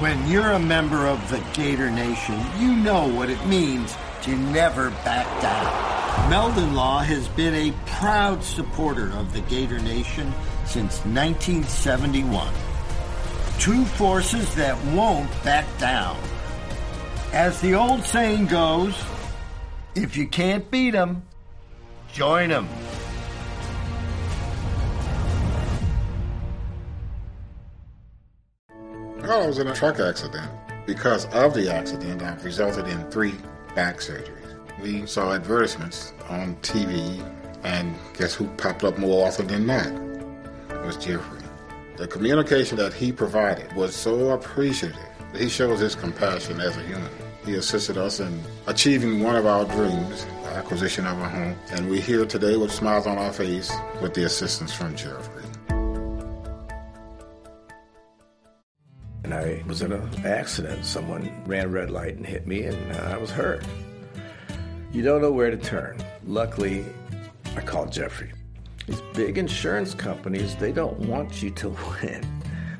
[0.00, 4.90] When you're a member of the Gator Nation, you know what it means to never
[5.04, 6.30] back down.
[6.30, 10.32] Meldon Law has been a proud supporter of the Gator Nation
[10.66, 12.52] since 1971.
[13.58, 16.16] Two forces that won't back down.
[17.32, 18.94] As the old saying goes,
[19.94, 21.22] if you can't beat 'em,
[22.12, 22.68] join 'em.
[29.20, 30.50] Well, I was in a truck accident.
[30.86, 33.34] Because of the accident, I've resulted in three
[33.74, 34.56] back surgeries.
[34.80, 37.22] We saw advertisements on TV,
[37.64, 39.92] and guess who popped up more often than that?
[40.70, 41.37] It was Jeffrey.
[41.98, 44.96] The communication that he provided was so appreciative.
[45.34, 47.10] He shows his compassion as a human.
[47.44, 51.90] He assisted us in achieving one of our dreams, the acquisition of a home, and
[51.90, 55.42] we're here today with smiles on our face with the assistance from Jeffrey.
[59.24, 60.84] And I was in an accident.
[60.84, 63.64] Someone ran red light and hit me, and uh, I was hurt.
[64.92, 65.98] You don't know where to turn.
[66.24, 66.84] Luckily,
[67.56, 68.30] I called Jeffrey.
[68.88, 71.68] These big insurance companies, they don't want you to
[72.02, 72.26] win.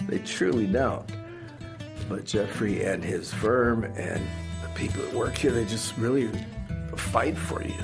[0.09, 1.05] They truly don't.
[2.09, 4.27] But Jeffrey and his firm and
[4.62, 6.31] the people that work here, they just really
[6.97, 7.75] fight for you.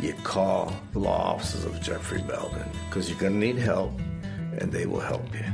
[0.00, 3.98] You call the law offices of Jeffrey Meldon because you're going to need help,
[4.58, 5.44] and they will help you.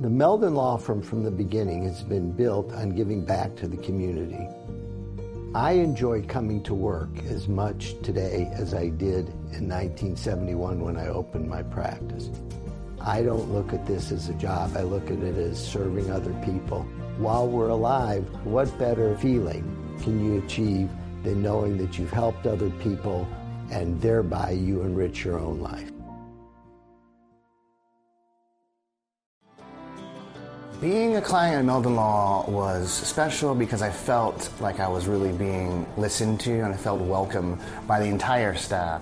[0.00, 3.76] The Meldon Law Firm from the beginning has been built on giving back to the
[3.76, 4.48] community.
[5.54, 11.06] I enjoy coming to work as much today as I did in 1971 when I
[11.06, 12.28] opened my practice.
[13.00, 16.32] I don't look at this as a job, I look at it as serving other
[16.44, 16.82] people.
[17.18, 19.62] While we're alive, what better feeling
[20.02, 20.90] can you achieve
[21.22, 23.28] than knowing that you've helped other people
[23.70, 25.93] and thereby you enrich your own life?
[30.84, 35.32] Being a client at Meldon Law was special because I felt like I was really
[35.32, 39.00] being listened to and I felt welcome by the entire staff.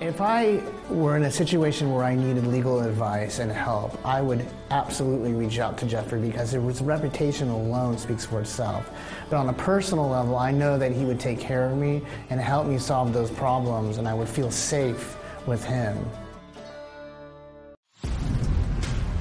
[0.00, 4.44] If I were in a situation where I needed legal advice and help, I would
[4.72, 8.90] absolutely reach out to Jeffrey because his reputation alone speaks for itself.
[9.28, 12.40] But on a personal level, I know that he would take care of me and
[12.40, 15.16] help me solve those problems, and I would feel safe
[15.46, 16.04] with him.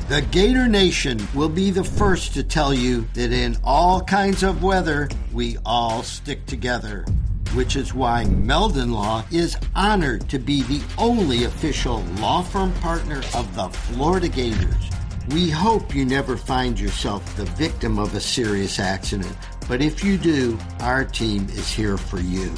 [0.10, 4.64] The Gator Nation will be the first to tell you that in all kinds of
[4.64, 7.06] weather, we all stick together,
[7.54, 13.22] which is why Meldon Law is honored to be the only official law firm partner
[13.36, 14.90] of the Florida Gators.
[15.30, 20.18] We hope you never find yourself the victim of a serious accident, but if you
[20.18, 22.52] do, our team is here for you.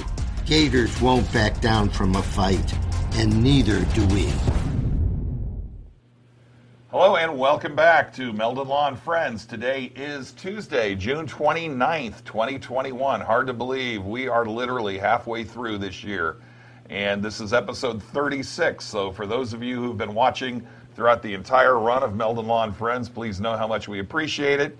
[0.45, 2.73] Gators won't back down from a fight,
[3.15, 4.31] and neither do we.
[6.91, 9.45] Hello and welcome back to Meldon Law and Friends.
[9.45, 13.21] Today is Tuesday, June 29th, 2021.
[13.21, 16.36] Hard to believe we are literally halfway through this year.
[16.89, 18.84] And this is episode 36.
[18.84, 22.65] So for those of you who've been watching throughout the entire run of Meldon Law
[22.65, 24.78] and Friends, please know how much we appreciate it.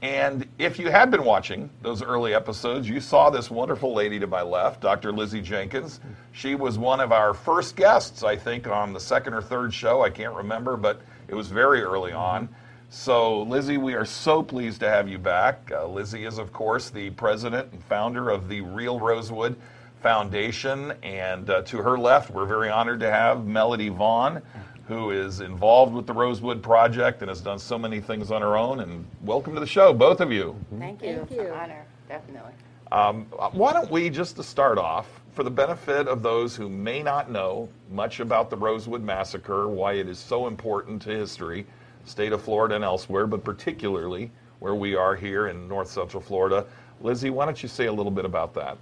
[0.00, 4.26] And if you had been watching those early episodes, you saw this wonderful lady to
[4.26, 5.12] my left, Dr.
[5.12, 6.00] Lizzie Jenkins.
[6.32, 10.02] She was one of our first guests, I think, on the second or third show.
[10.02, 12.48] I can't remember, but it was very early on.
[12.90, 15.70] So, Lizzie, we are so pleased to have you back.
[15.72, 19.54] Uh, Lizzie is, of course, the president and founder of the Real Rosewood
[20.02, 20.92] Foundation.
[21.04, 24.42] And uh, to her left, we're very honored to have Melody Vaughn,
[24.88, 28.56] who is involved with the Rosewood Project and has done so many things on her
[28.56, 28.80] own.
[28.80, 30.56] And welcome to the show, both of you.
[30.80, 31.10] Thank you.
[31.10, 32.52] It's an honor, definitely.
[32.90, 37.02] Um, why don't we, just to start off, for the benefit of those who may
[37.02, 41.66] not know much about the Rosewood Massacre, why it is so important to history,
[42.04, 46.66] state of Florida and elsewhere, but particularly where we are here in North Central Florida.
[47.00, 48.76] Lizzie, why don't you say a little bit about that?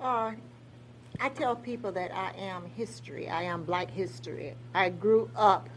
[0.00, 0.32] Uh,
[1.20, 3.28] I tell people that I am history.
[3.28, 4.54] I am black history.
[4.74, 5.68] I grew up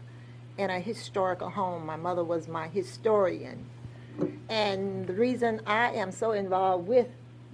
[0.58, 1.86] in a historical home.
[1.86, 3.64] My mother was my historian.
[4.48, 7.08] And the reason I am so involved with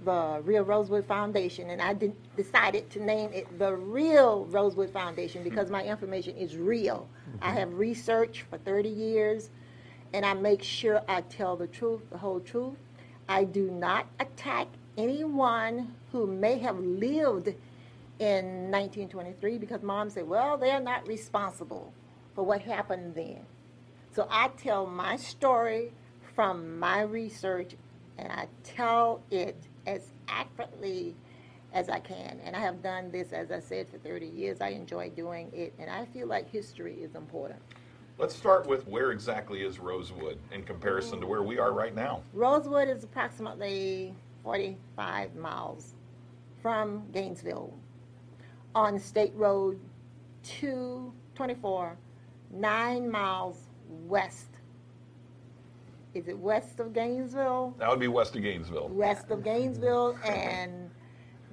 [0.05, 5.43] the Real Rosewood Foundation, and I de- decided to name it the Real Rosewood Foundation
[5.43, 7.07] because my information is real.
[7.41, 7.57] I mm-hmm.
[7.57, 9.49] have researched for 30 years,
[10.13, 12.77] and I make sure I tell the truth, the whole truth.
[13.27, 17.47] I do not attack anyone who may have lived
[18.19, 21.93] in 1923 because mom said, well, they're not responsible
[22.35, 23.39] for what happened then.
[24.15, 25.91] So I tell my story
[26.35, 27.75] from my research
[28.17, 29.55] and I tell it
[29.85, 31.15] as accurately
[31.73, 32.39] as I can.
[32.43, 34.61] And I have done this, as I said, for 30 years.
[34.61, 37.59] I enjoy doing it, and I feel like history is important.
[38.19, 42.21] Let's start with where exactly is Rosewood in comparison to where we are right now.
[42.33, 44.13] Rosewood is approximately
[44.43, 45.95] 45 miles
[46.61, 47.73] from Gainesville
[48.75, 49.79] on State Road
[50.43, 51.97] 224,
[52.51, 54.52] nine miles west.
[56.13, 57.75] Is it west of Gainesville?
[57.79, 58.89] That would be west of Gainesville.
[58.89, 60.89] West of Gainesville and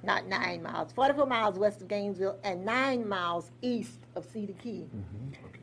[0.03, 4.87] not nine miles, 44 miles west of Gainesville and nine miles east of Cedar Key.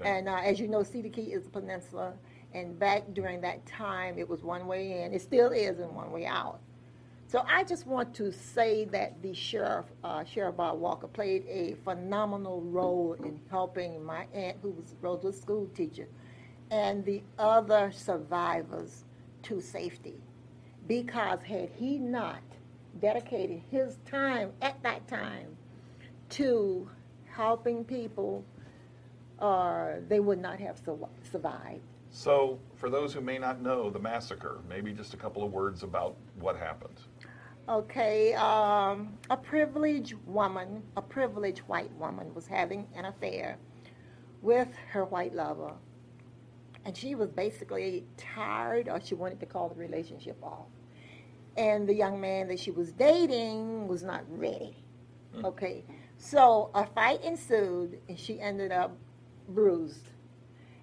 [0.01, 0.09] Okay.
[0.09, 2.13] And uh, as you know, Cedar Key is a peninsula,
[2.55, 5.13] and back during that time, it was one way in.
[5.13, 6.61] It still is and one way out.
[7.27, 11.77] So I just want to say that the sheriff, uh, Sheriff Bob Walker, played a
[11.85, 16.09] phenomenal role in helping my aunt, who was Rosewood school teacher,
[16.71, 19.05] and the other survivors
[19.43, 20.21] to safety.
[20.87, 22.43] Because had he not
[23.01, 25.57] dedicated his time at that time
[26.31, 26.89] to
[27.31, 28.45] helping people,
[29.39, 31.83] uh, they would not have sur- survived.
[32.11, 35.83] So, for those who may not know the massacre, maybe just a couple of words
[35.83, 37.01] about what happened.
[37.69, 43.59] Okay, um, a privileged woman, a privileged white woman, was having an affair
[44.41, 45.75] with her white lover.
[46.85, 50.67] And she was basically tired, or she wanted to call the relationship off.
[51.57, 54.77] And the young man that she was dating was not ready.
[55.45, 55.85] Okay,
[56.17, 58.97] so a fight ensued, and she ended up
[59.49, 60.09] bruised.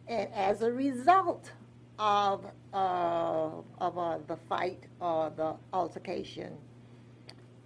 [0.07, 1.51] And as a result
[1.97, 6.57] of, uh, of uh, the fight or the altercation,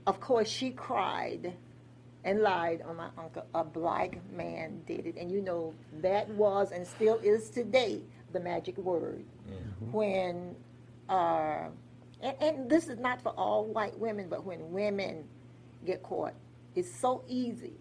[0.08, 1.54] of course, she cried
[2.24, 3.46] and lied on my uncle.
[3.54, 5.16] A black man did it.
[5.18, 8.02] And you know, that was and still is today
[8.34, 9.26] the magic word.
[9.92, 10.56] When,
[11.10, 11.70] uh,
[12.22, 15.24] and, and this is not for all white women, but when women
[15.86, 16.34] get caught,
[16.76, 17.74] it's so easy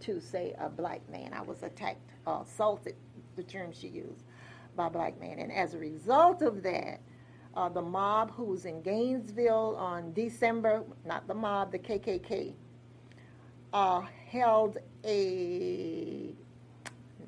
[0.00, 1.32] to say a black man.
[1.34, 2.94] I was attacked, uh, assaulted,
[3.36, 4.24] the term she used,
[4.76, 5.38] by a black man.
[5.38, 7.00] And as a result of that,
[7.54, 12.54] uh, the mob who was in Gainesville on December, not the mob, the KKK,
[13.72, 16.34] uh, held a,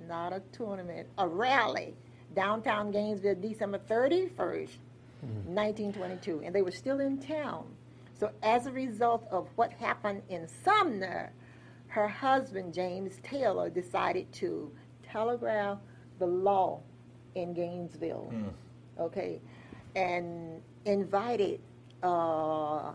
[0.07, 1.95] not a tournament, a rally
[2.35, 4.78] downtown Gainesville December 31st,
[5.47, 6.43] 1922.
[6.45, 7.66] And they were still in town.
[8.18, 11.33] So as a result of what happened in Sumner,
[11.89, 14.70] her husband, James Taylor, decided to
[15.03, 15.78] telegraph
[16.18, 16.81] the law
[17.35, 18.33] in Gainesville.
[18.99, 19.41] Okay,
[19.97, 21.61] and invited
[22.03, 22.93] uh,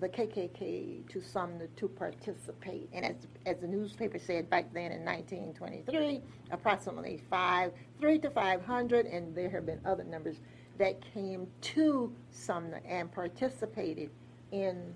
[0.00, 2.88] the KKK to Sumner to participate.
[2.92, 3.16] And as,
[3.46, 6.20] as the newspaper said back then in 1923,
[6.50, 10.36] approximately five, three to 500, and there have been other numbers
[10.78, 14.10] that came to Sumner and participated
[14.50, 14.92] in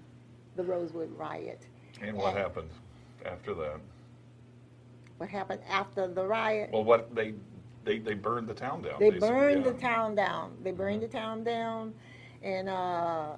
[0.56, 1.66] the Rosewood riot.
[2.00, 2.70] And what happened
[3.24, 3.80] after that?
[5.18, 6.70] What happened after the riot?
[6.72, 7.34] Well, what they
[7.84, 9.00] they, they burned the town down.
[9.00, 9.72] They basically, burned yeah.
[9.72, 10.56] the town down.
[10.62, 11.94] They burned the town down,
[12.42, 13.32] and uh,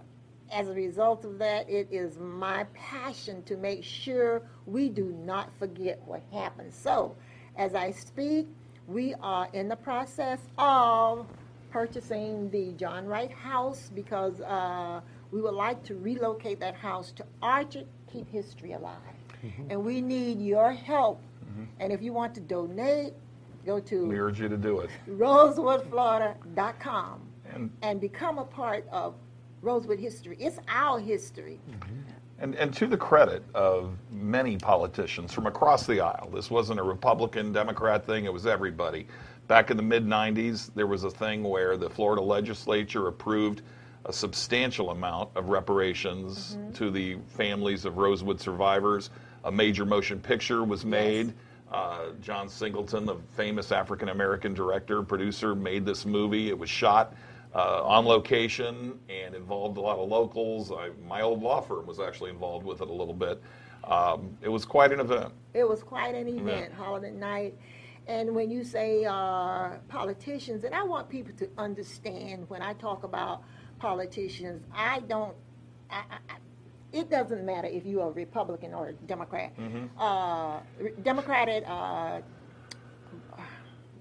[0.50, 5.50] as a result of that, it is my passion to make sure we do not
[5.58, 6.72] forget what happened.
[6.72, 7.14] So,
[7.56, 8.48] as I speak,
[8.86, 11.26] we are in the process of
[11.70, 17.24] purchasing the John Wright House because uh, we would like to relocate that house to
[17.42, 18.96] Archer, keep history alive.
[19.70, 21.22] And we need your help.
[21.78, 23.12] And if you want to donate,
[23.64, 24.90] go to We urge you to do it.
[25.08, 27.20] rosewoodflorida.com
[27.54, 29.14] And and become a part of
[29.62, 30.36] Rosewood history.
[30.40, 31.58] It's our history.
[32.38, 36.82] And, and to the credit of many politicians from across the aisle, this wasn't a
[36.82, 39.06] Republican, Democrat thing, it was everybody.
[39.46, 43.62] Back in the mid 90s, there was a thing where the Florida legislature approved
[44.06, 49.10] a substantial amount of reparations to the families of Rosewood survivors.
[49.44, 51.34] A major motion picture was made.
[51.70, 56.48] Uh, John Singleton, the famous African American director, producer, made this movie.
[56.48, 57.14] It was shot
[57.54, 60.70] uh, on location and involved a lot of locals.
[60.70, 63.42] I, my old law firm was actually involved with it a little bit.
[63.84, 65.32] Um, it was quite an event.
[65.54, 67.54] It was quite an event, holiday night.
[68.06, 73.04] And when you say uh, politicians, and I want people to understand when I talk
[73.04, 73.42] about
[73.78, 75.34] politicians, I don't,
[75.90, 76.36] I, I,
[76.92, 79.56] it doesn't matter if you're a Republican or a Democrat.
[79.56, 79.86] Mm-hmm.
[79.98, 80.58] Uh,
[81.02, 82.20] Democratic, uh,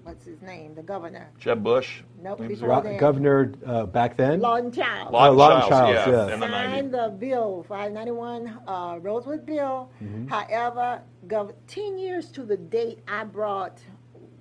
[0.02, 0.74] what's his name?
[0.74, 1.30] The governor.
[1.38, 2.02] Jeb Bush.
[2.22, 2.96] Nope, Name's before Ro- then.
[2.98, 4.40] Governor uh, back then?
[4.40, 5.12] Lawton Child.
[5.12, 6.34] Lawton Oh, Lawton Chiles, Chiles, yeah, yes.
[6.34, 6.50] in the 90s.
[6.50, 9.90] signed the bill 591 uh, Rosewood bill.
[10.02, 10.28] Mm-hmm.
[10.28, 13.80] However, gov- 10 years to the date, I brought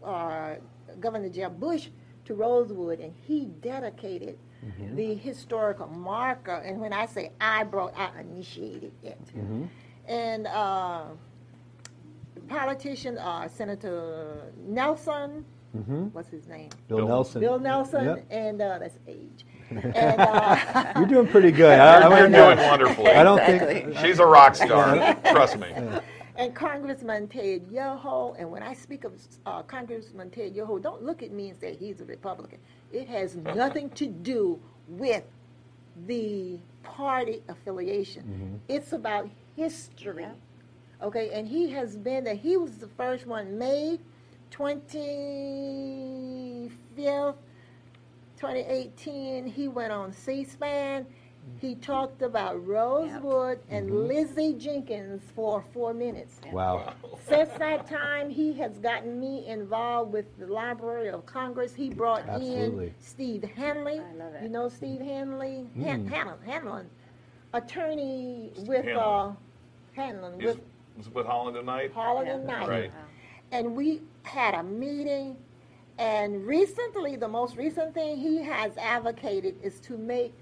[0.04, 0.56] uh,
[1.00, 1.88] Governor Jeb Bush
[2.26, 4.94] to Rosewood, and he dedicated Mm-hmm.
[4.98, 6.52] the historical marker.
[6.56, 9.18] And when I say I brought, I initiated it.
[9.28, 9.64] Mm-hmm.
[10.06, 11.04] And uh,
[12.50, 15.46] politician, uh, Senator Nelson,
[16.14, 16.70] what's his name?
[16.88, 17.42] Bill, Bill- Nelson.
[17.42, 18.26] Bill Nelson, Yep.
[18.30, 19.46] and uh, that's age.
[19.70, 21.80] and uh, You're doing pretty good.
[21.80, 23.12] I, I You're doing know- wonderfully.
[23.12, 23.82] I don't Exactly.
[23.94, 23.98] think.
[23.98, 25.16] She's a rock star.
[25.26, 25.68] Trust me.
[26.36, 28.36] and Congressman Ted Yoho.
[28.40, 29.14] And when I speak of
[29.46, 32.58] uh, Congressman Ted Yoho, don't look at me and say he's a Republican.
[32.92, 35.24] It has nothing to do with
[36.08, 38.60] the party affiliation.
[38.68, 40.26] It's about history.
[41.02, 42.36] Okay, and he has been there.
[42.36, 44.00] He was the first one, May
[44.52, 49.46] 25th, 2018.
[49.46, 51.06] He went on C-SPAN.
[51.60, 51.82] He mm-hmm.
[51.82, 54.08] talked about Rosewood and mm-hmm.
[54.08, 56.40] Lizzie Jenkins for four minutes.
[56.52, 56.94] Wow.
[57.28, 61.74] Since that time, he has gotten me involved with the Library of Congress.
[61.74, 62.88] He brought Absolutely.
[62.88, 64.00] in Steve Hanley.
[64.00, 64.44] I love it.
[64.44, 65.68] You know Steve Hanley?
[65.82, 66.10] Han- mm.
[66.10, 66.90] Hanlon, Hanlon,
[67.54, 69.00] attorney with Hanlon.
[69.00, 69.34] uh,
[69.96, 70.60] Hanlon He's, with
[71.00, 71.92] he's with Holland tonight.
[71.94, 72.68] Holland and Knight.
[72.68, 72.92] Right.
[73.52, 75.38] And we had a meeting.
[75.98, 80.34] And recently, the most recent thing he has advocated is to make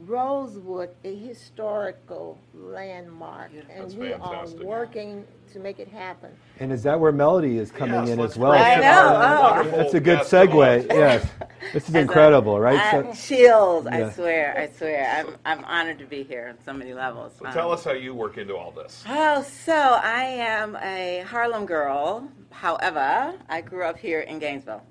[0.00, 3.50] Rosewood a historical landmark.
[3.52, 4.60] And That's we fantastic.
[4.60, 6.30] are working to make it happen.
[6.60, 8.52] And is that where Melody is coming Yes, in let's as well?
[8.52, 9.42] bring I in know, our oh.
[9.56, 10.76] wonderful That's a good guest segue.
[10.76, 10.86] host.
[10.90, 11.26] Yes.
[11.72, 12.78] This is As a- incredible, right?
[12.78, 15.08] I- So- chills, I swear, I swear.
[15.16, 17.32] I'm, I'm honored to be here on so many levels.
[17.38, 19.02] So Um, tell us how you work into all this.
[19.08, 22.28] Oh, so I am a Harlem girl.
[22.50, 24.82] However, I grew up here in Gainesville.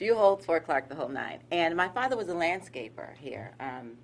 [0.00, 1.38] Buchholz, Fort Clarke, the whole nine.
[1.52, 3.52] And my father was a landscaper here.
[3.60, 3.92] Um,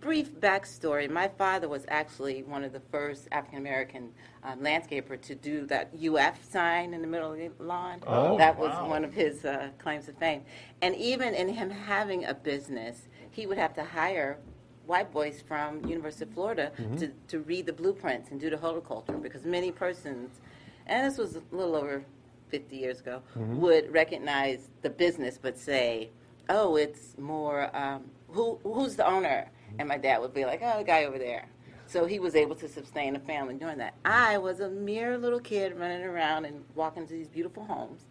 [0.00, 4.10] brief backstory my father was actually one of the first African American
[4.42, 8.00] um, landscaper to do that UF sign in the middle of the lawn.
[8.06, 8.88] Oh, that was wow.
[8.88, 10.42] one of his uh, claims to fame.
[10.82, 14.38] And even in him having a business, he would have to hire
[14.86, 19.12] white boys from University of Florida to, to read the blueprints and do the horticulture
[19.12, 20.40] because many persons,
[20.86, 22.02] and this was a little over
[22.48, 26.10] 50 years ago, would recognize the business but say,
[26.48, 29.48] oh, it's more, um, who, who's the owner?
[29.78, 31.48] And my dad would be like, oh, the guy over there.
[31.86, 33.94] So he was able to sustain a family doing that.
[34.04, 38.06] I was a mere little kid running around and walking to these beautiful homes.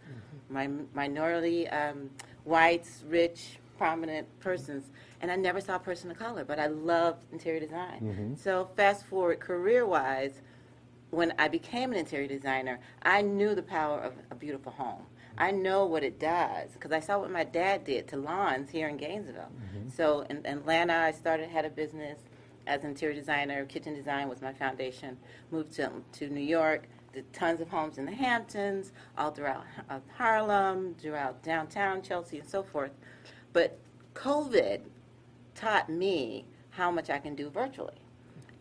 [0.49, 2.09] My minority, um,
[2.43, 4.89] whites, rich, prominent persons,
[5.21, 8.35] and I never saw a person of color, but I loved interior design.
[8.37, 10.41] So fast forward career-wise,
[11.11, 15.03] when I became an interior designer, I knew the power of a beautiful home.
[15.39, 18.89] I know what it does because I saw what my dad did to lawns here
[18.89, 19.51] in Gainesville.
[19.95, 22.19] So in Atlanta, I started had a business
[22.67, 23.65] as interior designer.
[23.65, 25.17] Kitchen design was my foundation.
[25.51, 26.87] Moved to to New York.
[27.13, 32.47] Did tons of homes in the Hamptons, all throughout uh, Harlem, throughout downtown Chelsea, and
[32.47, 32.91] so forth.
[33.51, 33.79] But
[34.13, 34.81] COVID
[35.55, 37.95] taught me how much I can do virtually.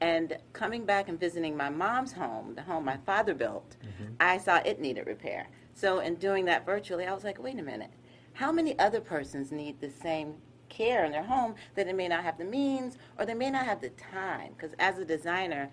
[0.01, 3.77] And coming back and visiting my mom's home, the home my father built,
[4.21, 5.49] I saw it needed repair.
[5.79, 7.91] So in doing that virtually, I was like, wait a minute,
[8.33, 10.35] how many other persons need the same
[10.69, 13.65] care in their home that they may not have the means or they may not
[13.65, 14.55] have the time?
[14.57, 15.71] Because as a designer,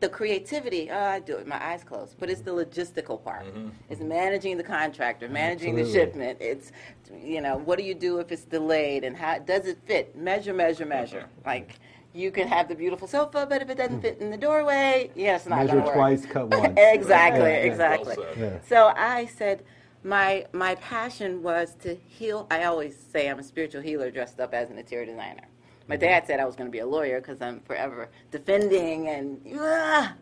[0.00, 3.46] the creativity, oh, I do it with my eyes closed, but it's the logistical part.
[3.46, 3.68] Mm-hmm.
[3.88, 6.36] It's managing the contractor, managing the shipment.
[6.38, 6.70] It's,
[7.18, 10.14] you know, what do you do if it's delayed and how does it fit?
[10.14, 11.20] Measure, measure, measure.
[11.20, 11.48] Mm-hmm.
[11.48, 11.78] Like,
[12.14, 15.36] you can have the beautiful sofa, but if it doesn't fit in the doorway, yeah,
[15.36, 15.94] it's not Measure going to work.
[15.96, 16.74] twice, cut once.
[16.78, 17.70] exactly, Yeah, yeah.
[17.72, 18.16] exactly.
[18.38, 18.58] Yeah.
[18.68, 19.64] So I said,
[20.04, 22.46] my my passion was to heal.
[22.50, 25.44] I always say I'm a spiritual healer dressed up as an interior designer.
[25.88, 29.40] My dad said I was going to be a lawyer because I'm forever defending and.
[29.58, 30.14] ah.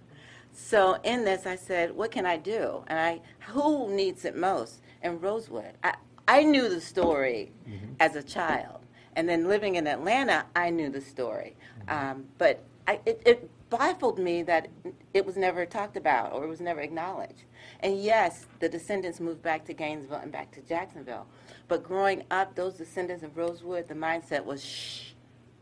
[0.52, 2.82] So in this, I said, what can I do?
[2.88, 3.20] And I,
[3.50, 4.80] who needs it most?
[5.00, 5.74] And Rosewood.
[5.84, 5.94] I,
[6.26, 7.52] I knew the story
[8.00, 8.80] as a child,
[9.16, 11.56] and then living in Atlanta, I knew the story.
[11.90, 14.68] Um, but I, it, it baffled me that
[15.12, 17.44] it was never talked about or it was never acknowledged.
[17.80, 21.26] And yes, the descendants moved back to Gainesville and back to Jacksonville.
[21.68, 25.12] But growing up, those descendants of Rosewood, the mindset was shh,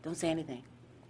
[0.03, 0.63] don't say anything.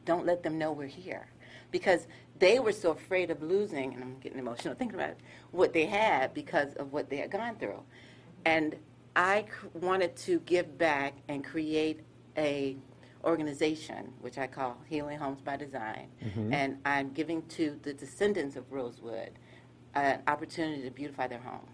[0.05, 1.27] Don't let them know we're here.
[1.71, 2.07] Because
[2.39, 5.19] they were so afraid of losing, and I'm getting emotional thinking about it,
[5.51, 7.81] what they had because of what they had gone through.
[8.45, 8.75] And
[9.15, 11.99] I wanted to give back and create
[12.37, 12.77] a
[13.23, 16.07] organization, which I call Healing Homes by Design,
[16.51, 19.31] and I'm giving to the descendants of Rosewood
[19.95, 21.67] an opportunity to beautify their home,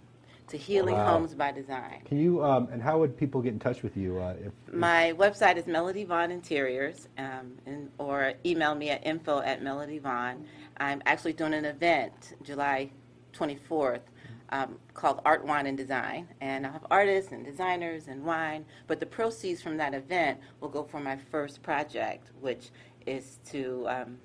[0.47, 1.13] to Healing Wow.
[1.13, 2.01] Homes by Design.
[2.05, 4.19] Can you, um, and how would people get in touch with you?
[4.19, 9.39] Uh, if, My website is Melody Vaughn Interiors, um, and, or email me at info
[9.41, 10.45] at Melody Vaughn.
[10.77, 12.89] I'm actually doing an event July
[13.33, 14.01] 24th
[14.49, 16.27] um, called Art, Wine, and Design.
[16.41, 20.69] And I have artists and designers and wine, but the proceeds from that event will
[20.69, 22.69] go for my first project, which
[23.05, 24.17] is to um,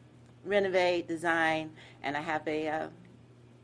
[0.44, 1.70] renovate, design,
[2.02, 2.88] and I have a, uh,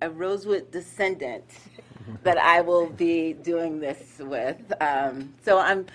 [0.03, 1.45] a Rosewood descendant
[2.23, 4.73] that I will be doing this with.
[4.81, 5.87] Um, so I'm,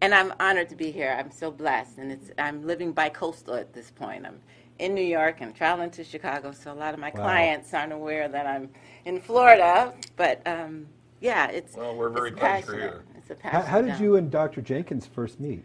[0.00, 1.16] and I'm honored to be here.
[1.18, 4.26] I'm so blessed, and it's I'm living bi-coastal at this point.
[4.26, 4.40] I'm
[4.78, 7.22] in New York and traveling to Chicago, so a lot of my Wow.
[7.22, 8.70] clients aren't aware that I'm
[9.04, 9.94] in Florida.
[10.16, 10.86] But um,
[11.20, 12.80] yeah, it's Well, we're very it's passionate.
[12.80, 13.04] here.
[13.16, 13.70] It's a how, passion.
[13.70, 14.02] how did down.
[14.02, 14.60] you and Dr.
[14.62, 15.64] Jenkins first meet?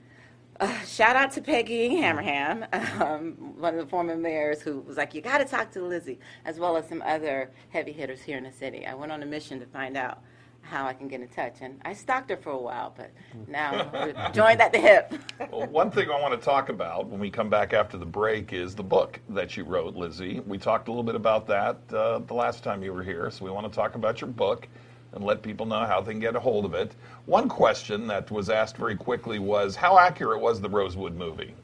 [0.60, 2.68] Uh, shout out to Peggy Hanrahan,
[3.01, 6.20] um, one of the former mayors, who was like, "You got to talk to Lizzie,"
[6.45, 8.86] as well as some other heavy hitters here in the city.
[8.86, 10.20] I went on a mission to find out
[10.62, 13.12] how I can get in touch, and I stalked her for a while, but
[13.47, 15.14] now we're joined at the hip.
[15.51, 18.53] Well, one thing I want to talk about when we come back after the break
[18.53, 20.41] is the book that you wrote, Lizzie.
[20.45, 23.45] We talked a little bit about that uh, the last time you were here, so
[23.45, 24.68] we want to talk about your book
[25.14, 26.93] and let people know how they can get a hold of it.
[27.26, 31.55] One question that was asked very quickly was how accurate was the Rosewood movie?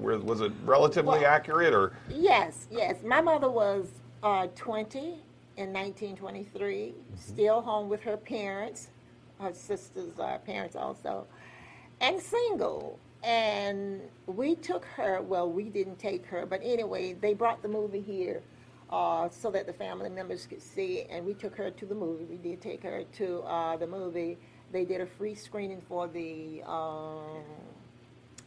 [0.00, 2.96] Was it relatively Well- accurate, or Yes, yes.
[3.04, 3.88] My mother was
[4.22, 5.18] uh, 20
[5.56, 8.88] in 1923, still home with her parents,
[9.40, 11.26] her sister's uh, parents also,
[12.00, 12.98] and single.
[13.24, 18.02] And we took her, well, we didn't take her, but anyway, they brought the movie
[18.02, 18.42] here
[18.90, 21.94] uh, so that the family members could see it, and we took her to the
[21.94, 22.24] movie.
[22.24, 24.38] We did take her to uh, the movie.
[24.72, 27.42] They did a free screening for the um,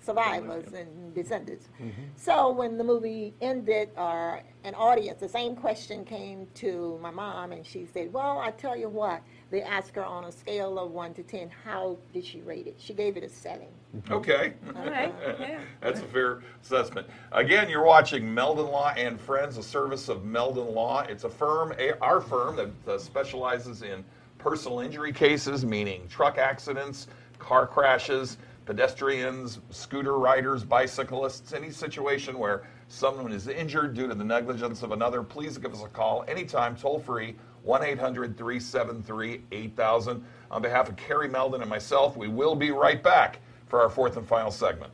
[0.10, 1.70] survivors and descendants.
[2.16, 7.52] So when the movie ended, uh, an audience, the same question came to my mom,
[7.52, 10.92] and she said, "Well, I tell you what." They asked her on a scale of
[10.92, 12.76] one to ten, how did she rate it?
[12.78, 13.68] She gave it a seven.
[14.12, 14.54] Okay.
[14.76, 15.60] All right, yeah.
[15.82, 17.08] That's a fair assessment.
[17.32, 21.02] Again, you're watching Meldon Law and Friends, a service of Meldon Law.
[21.02, 24.06] It's a firm, our firm, that uh, specializes in
[24.38, 27.08] personal injury cases, meaning truck accidents,
[27.40, 28.38] car crashes,
[28.70, 34.92] pedestrians, scooter riders, bicyclists, any situation where someone is injured due to the negligence of
[34.92, 35.24] another.
[35.24, 37.36] Please give us a call anytime, toll free.
[37.64, 40.24] 1 800 373 8000.
[40.52, 44.18] On behalf of Carrie Meldon and myself, we will be right back for our fourth
[44.18, 44.94] and final segment.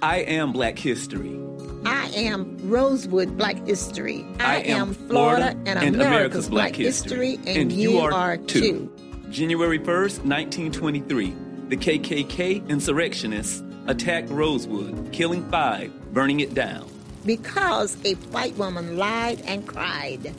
[0.00, 1.38] I am Black History.
[1.84, 4.24] I am Rosewood Black History.
[4.40, 8.90] I am Florida and America's Black History, and, you, are, too.
[9.28, 11.34] January 1st, 1923,
[11.68, 16.88] the KKK insurrectionists attacked Rosewood, killing five, burning it down.
[17.24, 20.32] Because a white woman lied and cried,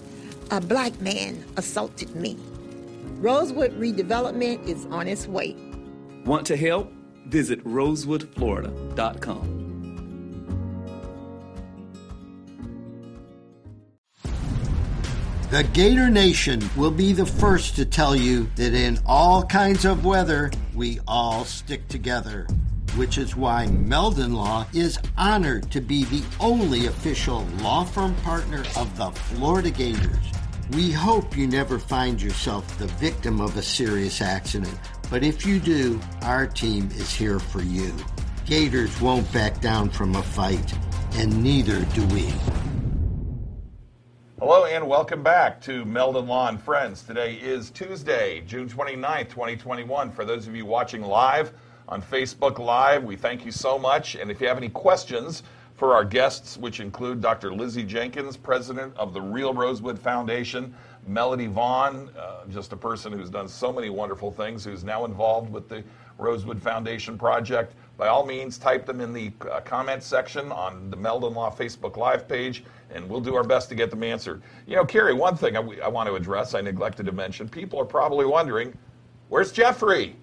[0.52, 2.38] a black man assaulted me.
[3.20, 5.56] Rosewood redevelopment is on its way.
[6.26, 6.94] Want to help?
[7.26, 9.58] Visit rosewoodflorida.com.
[15.50, 20.04] The Gator Nation will be the first to tell you that in all kinds of
[20.04, 22.46] weather, we all stick together,
[22.96, 28.64] which is why Meldon Law is honored to be the only official law firm partner
[28.78, 30.32] of the Florida Gators.
[30.72, 34.78] We hope you never find yourself the victim of a serious accident,
[35.10, 37.92] but if you do, our team is here for you.
[38.46, 40.74] Gators won't back down from a fight,
[41.14, 42.32] and neither do we.
[44.40, 47.02] Hello and welcome back to Meldon Law and Friends.
[47.02, 50.12] Today is Tuesday, June 29th, 2021.
[50.12, 51.54] For those of you watching live
[51.90, 54.14] on Facebook Live, we thank you so much.
[54.14, 55.42] And if you have any questions
[55.74, 57.52] for our guests, which include Dr.
[57.52, 60.72] Lizzie Jenkins, president of the Real Rosewood Foundation,
[61.08, 65.52] Melody Vaughn, uh, just a person who's done so many wonderful things, who's now involved
[65.52, 65.84] with the
[66.20, 67.74] Rosewood Foundation project.
[67.98, 71.98] By all means, type them in the uh, comment section on the Meldon Law Facebook
[71.98, 72.64] Live page,
[72.94, 74.42] and we'll do our best to get them answered.
[74.66, 77.80] You know, Carrie, one thing I, I want to address, I neglected to mention, people
[77.80, 78.78] are probably wondering,
[79.30, 80.16] where's Jeffrey?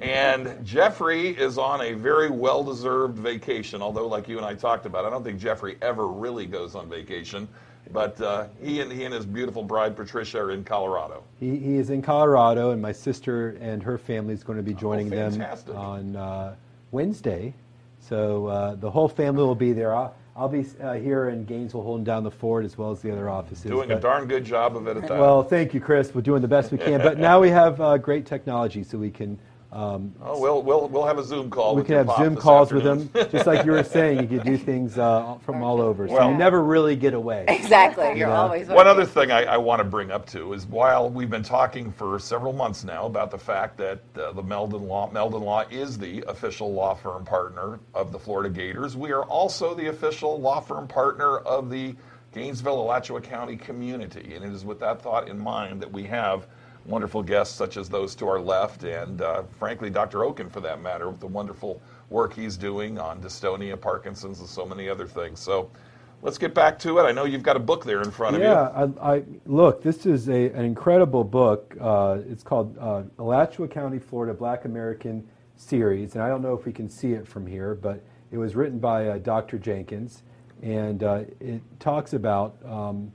[0.00, 4.86] And Jeffrey is on a very well deserved vacation, although, like you and I talked
[4.86, 7.46] about, I don't think Jeffrey ever really goes on vacation.
[7.92, 11.24] But uh, he, and, he and his beautiful bride, Patricia, are in Colorado.
[11.38, 14.74] He, he is in Colorado, and my sister and her family is going to be
[14.74, 16.54] joining them on uh,
[16.92, 17.52] Wednesday.
[17.98, 19.94] So uh, the whole family will be there.
[19.94, 23.12] I'll, I'll be uh, here in Gainesville holding down the fort as well as the
[23.12, 23.70] other offices.
[23.70, 25.20] Doing a darn good job of it at that.
[25.20, 26.14] Well, thank you, Chris.
[26.14, 27.02] We're doing the best we can.
[27.02, 29.38] But now we have uh, great technology, so we can
[29.72, 31.76] Um, Oh, we'll we'll we'll have a Zoom call.
[31.76, 33.10] we with can have Zoom this calls with afternoon.
[33.12, 34.20] them, just like you were saying.
[34.20, 37.44] You could do things uh, from all over, so Well- you never really get away.
[37.46, 38.06] Exactly.
[38.18, 38.40] You're Yeah.
[38.40, 41.44] always One other thing I, I want to bring up too is while we've been
[41.44, 45.64] talking for several months now about the fact that uh, the Meldon Law Meldon Law
[45.70, 50.40] is the official law firm partner of the Florida Gators, we are also the official
[50.40, 51.94] law firm partner of the
[52.32, 56.46] Gainesville Alachua County community, and it is with that thought in mind that we have
[56.86, 60.24] wonderful guests such as those to our left, and uh, frankly, Dr.
[60.24, 64.64] Okun for that matter, with the wonderful work he's doing on dystonia, Parkinson's, and so
[64.66, 65.40] many other things.
[65.40, 65.70] So.
[66.22, 67.04] Let's get back to it.
[67.04, 68.48] I know you've got a book there in front of you.
[68.48, 71.74] Yeah, I, I, look, this is a, an incredible book.
[71.80, 75.26] Uh, it's called uh, Alachua County, Florida Black American
[75.56, 76.14] Series.
[76.14, 78.78] And I don't know if we can see it from here, but it was written
[78.78, 79.58] by uh, Dr.
[79.58, 80.22] Jenkins.
[80.62, 83.12] And uh, it talks about, um,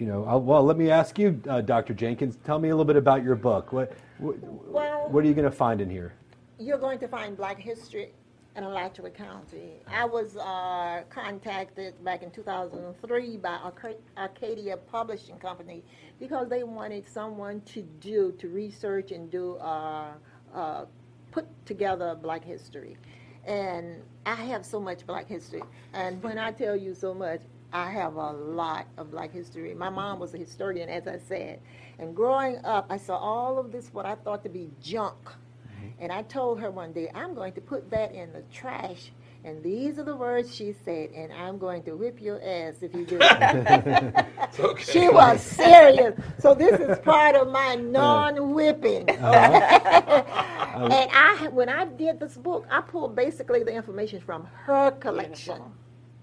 [0.00, 1.92] you know, I'll, well, let me ask you, uh, Dr.
[1.92, 3.72] Jenkins, tell me a little bit about your book.
[3.72, 6.14] What, what, Well- what are you going to find in here?
[6.58, 8.10] You're going to find Black history
[8.56, 9.72] in Alachua County.
[9.88, 15.82] I was uh, contacted back in 2003 by Arca- Arcadia Publishing Company
[16.18, 20.12] because they wanted someone to do to research and do uh,
[20.54, 20.84] uh,
[21.30, 22.96] put together Black history.
[23.46, 25.62] And I have so much Black history,
[25.94, 27.40] and when I tell you so much,
[27.72, 29.74] I have a lot of Black history.
[29.74, 31.60] My mom was a historian, as I said,
[31.98, 35.16] and growing up, I saw all of this what I thought to be junk.
[35.24, 35.88] Mm-hmm.
[36.00, 39.12] And I told her one day, I'm going to put that in the trash.
[39.42, 42.94] And these are the words she said, and I'm going to whip your ass if
[42.94, 44.26] you do it.
[44.60, 44.82] okay.
[44.82, 46.14] she was serious.
[46.38, 49.08] So this is part of my non-whipping.
[49.08, 49.26] Uh-huh.
[49.26, 50.84] Uh-huh.
[50.92, 55.62] and I, when I did this book, I pulled basically the information from her collection.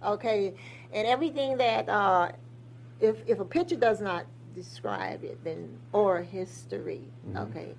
[0.05, 0.53] Okay,
[0.93, 2.31] and everything that uh,
[2.99, 4.25] if if a picture does not
[4.55, 7.03] describe it, then or history.
[7.38, 7.75] Okay,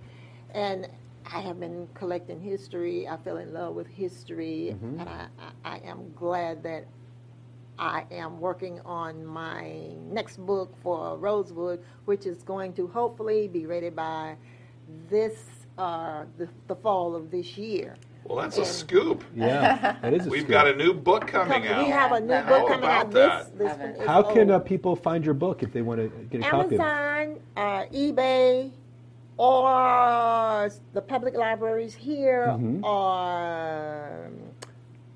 [0.54, 0.88] and
[1.32, 3.08] I have been collecting history.
[3.08, 5.26] I fell in love with history, and I,
[5.64, 6.86] I, I am glad that
[7.78, 13.66] I am working on my next book for Rosewood, which is going to hopefully be
[13.66, 14.36] ready by
[15.08, 15.36] this
[15.76, 17.96] uh, the, the fall of this year.
[18.28, 19.24] Well, that's a scoop.
[19.34, 20.32] Yeah, that is a scoop.
[20.32, 20.50] We've scoop.
[20.50, 21.82] got a new book coming out.
[21.82, 23.10] We have a new How book coming about out.
[23.12, 23.58] that?
[23.58, 23.96] This, this one it.
[24.00, 24.66] is How can uh, old.
[24.66, 26.84] people find your book if they want to get a copy of it?
[26.84, 28.70] Amazon, uh, eBay,
[29.38, 34.34] or the public libraries here, or um,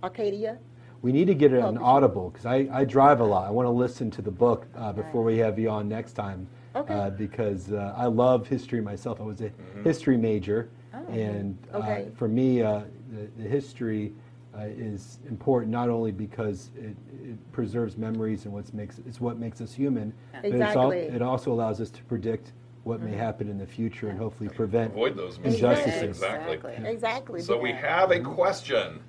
[0.02, 0.56] Arcadia.
[1.02, 3.46] We need to get it on Audible because I, I drive a lot.
[3.46, 6.46] I want to listen to the book uh, before we have you on next time.
[6.74, 6.94] Okay.
[6.94, 9.20] Uh, because uh, I love history myself.
[9.20, 9.50] I was a
[9.84, 10.70] history major,
[11.10, 12.08] and uh, Okay.
[12.16, 12.82] for me, uh,
[13.12, 14.12] the, the history
[14.56, 19.38] uh, is important not only because it, it preserves memories and what makes it's what
[19.38, 21.16] makes us human, but it's al- Exactly.
[21.16, 22.52] it also allows us to predict
[22.84, 25.54] what may happen in the future and hopefully prevent Avoid those mistakes.
[25.62, 26.02] injustices.
[26.02, 26.54] Exactly.
[26.54, 26.90] Exactly.
[26.90, 27.40] Exactly.
[27.40, 29.00] So we have a question.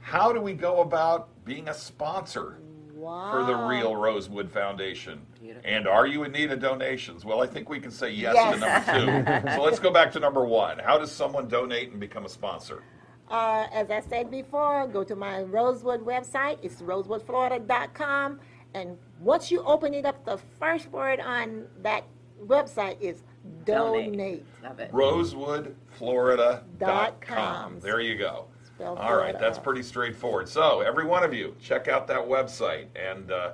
[0.00, 2.56] How do we go about being a sponsor
[2.94, 3.30] wow.
[3.30, 5.20] for the Real Rosewood Foundation?
[5.38, 5.70] Beautiful.
[5.70, 7.26] And are you in need of donations?
[7.26, 8.54] Well, I think we can say yes, Yes.
[8.54, 9.50] to number two.
[9.54, 10.78] so let's go back to number one.
[10.78, 12.82] How does someone donate and become a sponsor?
[13.30, 16.58] Uh, as I said before, go to my Rosewood website.
[16.62, 18.40] It's rosewoodflorida.com.
[18.74, 22.04] And once you open it up, the first word on that
[22.44, 23.22] website is
[23.64, 24.44] donate.
[24.62, 24.90] Love it.
[24.92, 26.78] RosewoodFlorida.com.
[26.78, 27.78] Dot com.
[27.80, 28.46] There you go.
[28.64, 30.48] Spell All right, that's pretty straightforward.
[30.48, 33.52] So, every one of you, check out that website and uh,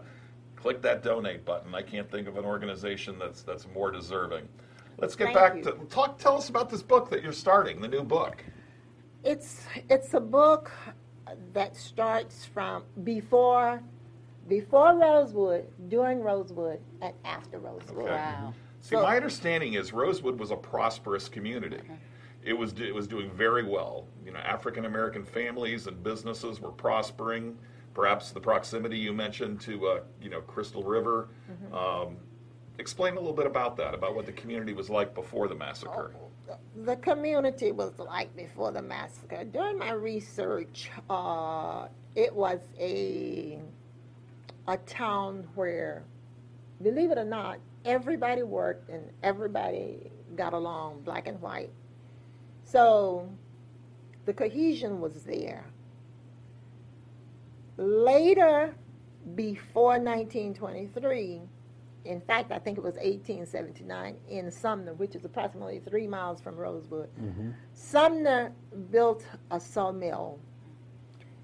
[0.54, 1.74] click that donate button.
[1.74, 4.48] I can't think of an organization that's that's more deserving.
[4.98, 5.62] Let's get Thank back you.
[5.64, 6.18] to talk.
[6.18, 8.42] Tell us about this book that you're starting, the new book.
[9.26, 10.70] It's it's a book
[11.52, 13.82] that starts from before
[14.48, 18.04] before Rosewood, during Rosewood, and after Rosewood.
[18.04, 18.12] Okay.
[18.12, 18.54] Wow.
[18.80, 21.78] See, So- my understanding is Rosewood was a prosperous community.
[21.78, 21.94] Uh-huh.
[22.44, 24.06] It was it was doing very well.
[24.24, 27.58] You know, African American families and businesses were prospering.
[27.94, 31.28] Perhaps the proximity you mentioned to uh, you know Crystal River.
[31.50, 31.74] Mm-hmm.
[31.74, 32.16] Um,
[32.78, 36.14] explain a little bit about that, about what the community was like before the massacre.
[36.84, 39.44] The community was like before the massacre.
[39.44, 43.60] During my research, uh, it was a
[44.68, 46.04] a town where,
[46.82, 51.70] believe it or not, everybody worked and everybody got along, black and white.
[52.64, 53.28] So
[54.24, 55.64] the cohesion was there.
[57.76, 58.74] Later,
[59.34, 61.42] before 1923,
[62.06, 66.56] in fact, I think it was 1879 in Sumner, which is approximately three miles from
[66.56, 67.10] Rosewood.
[67.74, 68.52] Sumner
[68.90, 70.38] built a sawmill,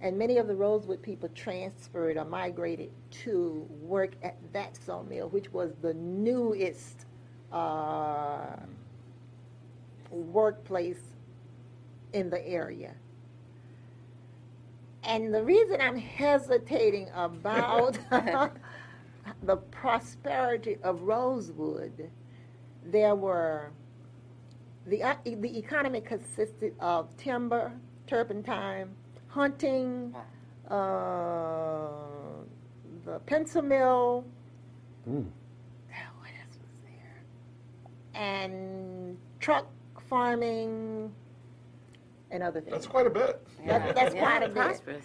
[0.01, 2.91] and many of the Rosewood people transferred or migrated
[3.25, 7.07] to work at that sawmill, which was the newest
[7.53, 8.57] uh,
[10.11, 11.01] workplace
[12.13, 12.95] in the area.
[15.05, 17.99] And the reason I'm hesitating about
[19.43, 22.11] the prosperity of Rosewood,
[22.84, 23.70] there were
[24.86, 27.72] the uh, the economy consisted of timber,
[28.07, 28.90] turpentine,
[29.28, 30.14] hunting,
[30.68, 31.86] uh,
[33.05, 34.24] the pencil mill.
[35.09, 35.24] Mm.
[35.86, 38.20] What else was there?
[38.20, 39.66] And truck
[40.09, 41.12] farming
[42.30, 42.72] and other things.
[42.72, 43.40] That's quite a bit.
[43.66, 44.57] That- that's Yeah, quite a bit.
[44.57, 45.05] prosperous.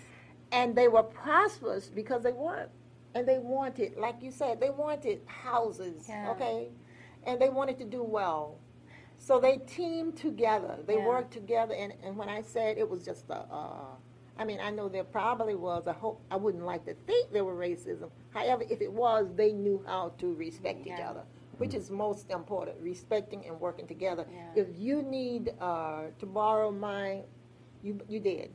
[0.52, 2.70] And they were prosperous because they weren't.
[3.18, 6.30] And they wanted, like you said, they wanted houses, Yeah.
[6.32, 6.70] okay?
[7.24, 8.60] And they wanted to do well.
[9.18, 10.78] So they teamed together.
[10.86, 11.08] They Yeah.
[11.08, 11.74] worked together.
[11.74, 13.96] And, and when I said it was just a, uh,
[14.38, 15.88] I mean, I know there probably was.
[15.88, 18.12] I hope I wouldn't like to think there were racism.
[18.30, 21.24] However, if it was, they knew how to respect each other,
[21.58, 22.78] which is most important.
[22.80, 24.28] Respecting and working together.
[24.32, 24.62] Yeah.
[24.62, 27.24] If you need uh, to borrow my,
[27.82, 28.52] you you did,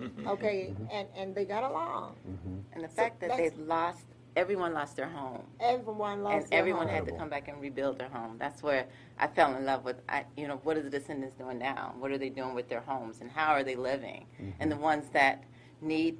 [0.00, 0.28] Mm-hmm.
[0.28, 0.84] okay, mm-hmm.
[0.92, 2.16] and and they got along.
[2.28, 2.58] Mm-hmm.
[2.74, 4.04] And the So fact that that's- they lost,
[4.36, 5.42] everyone lost their home.
[5.60, 6.24] Everyone lost.
[6.24, 6.42] Their home.
[6.42, 6.94] And their everyone home.
[6.96, 8.36] had to come back and rebuild their home.
[8.38, 8.86] That's where
[9.18, 9.96] I fell in love with.
[10.08, 11.94] I, you know, what are the descendants doing now?
[11.98, 14.26] What are they doing with their homes, and how are they living?
[14.60, 15.44] And the ones that
[15.80, 16.18] need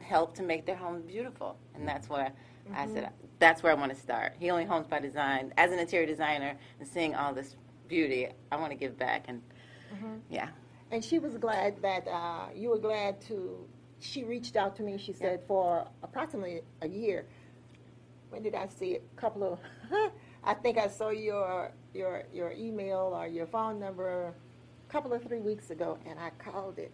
[0.00, 2.32] help to make their homes beautiful, and that's where
[2.74, 4.34] I said that's where I want to start.
[4.38, 7.56] Healing Homes by Design, as an interior designer, and seeing all this
[7.88, 9.40] beauty, I want to give back, and
[10.30, 10.48] yeah,
[10.94, 13.66] And she was glad that uh, you were glad to.
[13.98, 14.96] She reached out to me.
[14.96, 17.26] She said for approximately a year.
[18.30, 19.02] When did I see it?
[19.18, 19.58] A couple of.
[20.44, 24.32] I think I saw your your your email or your phone number
[24.88, 26.92] a couple of three weeks ago, and I called it.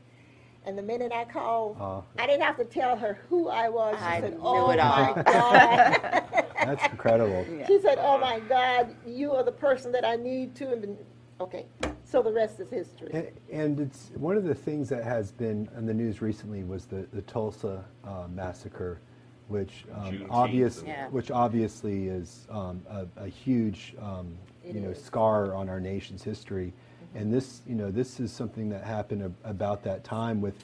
[0.64, 2.00] And the minute I called, Uh.
[2.18, 3.96] I didn't have to tell her who I was.
[3.98, 6.22] She I said, knew "Oh it all." my God."
[6.64, 7.44] That's incredible.
[7.66, 10.98] She said, "Oh my God, you are the person that I need to." And then,
[11.38, 11.66] okay,
[12.10, 13.10] so the rest is history.
[13.12, 16.86] And, and it's one of the things that has been in the news recently was
[16.86, 19.00] the, the Tulsa uh, massacre,
[19.48, 21.08] which um, obvious, Yeah.
[21.08, 25.02] which obviously is um, a, a huge um, It you know is.
[25.02, 26.72] scar on our nation's history.
[27.14, 30.54] And this you know this is something that happened ab- about that time with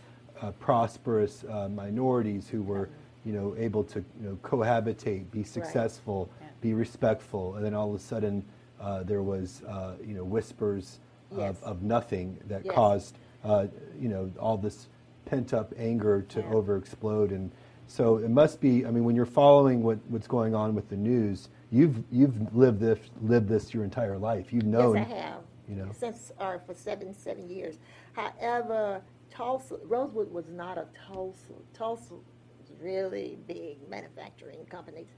[0.41, 2.89] uh, prosperous uh, minorities who were
[3.25, 6.47] you know able to you know cohabitate, be successful, Yeah.
[6.61, 8.45] be respectful, and then all of a sudden
[8.81, 11.01] uh, there was uh, you know whispers
[11.35, 11.57] Yes.
[11.59, 12.75] of, of nothing that Yes.
[12.75, 13.67] caused uh,
[13.99, 14.89] you know all this
[15.25, 16.53] pent up anger to Yeah.
[16.53, 17.51] over explode and
[17.89, 20.97] so it must be I mean when you're following what, what's going on with the
[20.97, 25.41] news you've you've lived this lived this your entire life you've known Yes, I have.
[25.69, 25.91] you know.
[25.93, 27.79] Since, or for seven, seven years.
[28.13, 31.53] However, Tulsa, Rosewood was not a Tulsa.
[31.75, 35.09] Tulsa was really big manufacturing companies.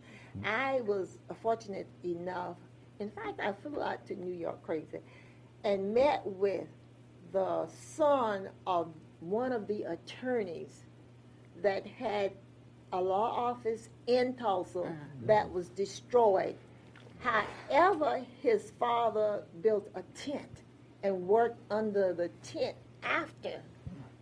[0.44, 2.56] I was fortunate enough,
[3.00, 5.00] in fact, I flew out to New York crazy
[5.64, 6.66] and met with
[7.32, 10.84] the son of one of the attorneys
[11.62, 12.32] that had
[12.92, 15.26] a law office in Tulsa mm-hmm.
[15.26, 16.56] that was destroyed.
[17.20, 20.62] However, his father built a tent
[21.02, 23.60] and worked under the tent after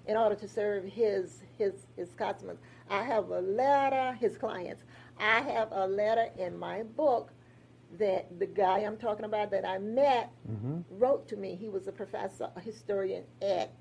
[0.06, 2.58] in order to serve his his his customers.
[2.90, 4.82] I have a letter, his clients.
[5.18, 7.32] I have a letter in my book
[7.98, 10.80] that the guy I'm talking about that I met mm-hmm.
[10.90, 11.54] wrote to me.
[11.54, 13.72] He was a professor, a historian at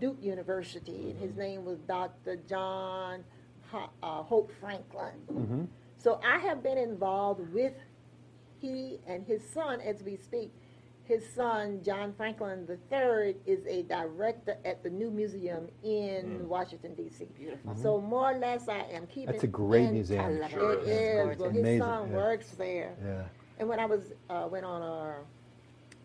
[0.00, 1.40] Duke University, and his mm-hmm.
[1.40, 2.36] name was Dr.
[2.48, 3.24] John
[3.72, 5.14] uh, Hope Franklin.
[5.30, 5.64] Mm-hmm.
[5.98, 7.74] So I have been involved with
[8.60, 10.52] he and his son as we speak.
[11.08, 17.26] His son, John Franklin III, is a director at the new museum in Washington, D.C.
[17.34, 17.74] Beautiful.
[17.76, 19.32] So more or less, I am keeping.
[19.32, 20.22] That's a great in- museum.
[20.22, 20.88] I love Sure It is.
[20.88, 21.14] is.
[21.24, 21.38] Gorgeous.
[21.40, 22.14] Well, his Amazing, son yeah.
[22.16, 22.94] works there.
[23.02, 23.22] yeah
[23.58, 25.16] And when I was uh, went on a,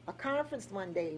[0.07, 1.17] a conference one day,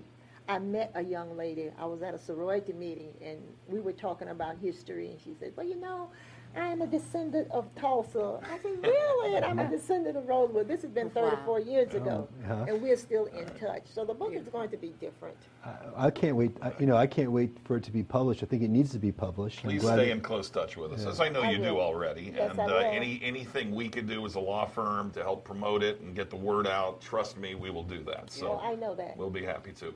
[0.49, 1.69] I met a young lady.
[1.79, 5.11] I was at a sorority meeting, and we were talking about history.
[5.11, 6.09] And she said, "Well, you know,
[6.56, 10.68] I'm a descendant of Tulsa." I said, "Really?" And I'm a descendant of Rosewood.
[10.68, 12.66] This has been 34 years ago, yeah.
[12.68, 13.84] and we're still in touch.
[13.86, 15.38] So the book is going to be different.
[15.66, 18.43] I, I can't wait I, you know I can't wait for it to be published
[18.43, 21.06] I think it needs to be published Please stay that- in close touch with us,
[21.06, 22.34] as I know I you do already.
[22.36, 25.43] Yes, and I uh, any anything we could do as a law firm to help
[25.43, 28.32] promote it and get the word out, trust me, we will do that.
[28.32, 29.18] So Oh, I know that.
[29.18, 29.93] we'll be happy to.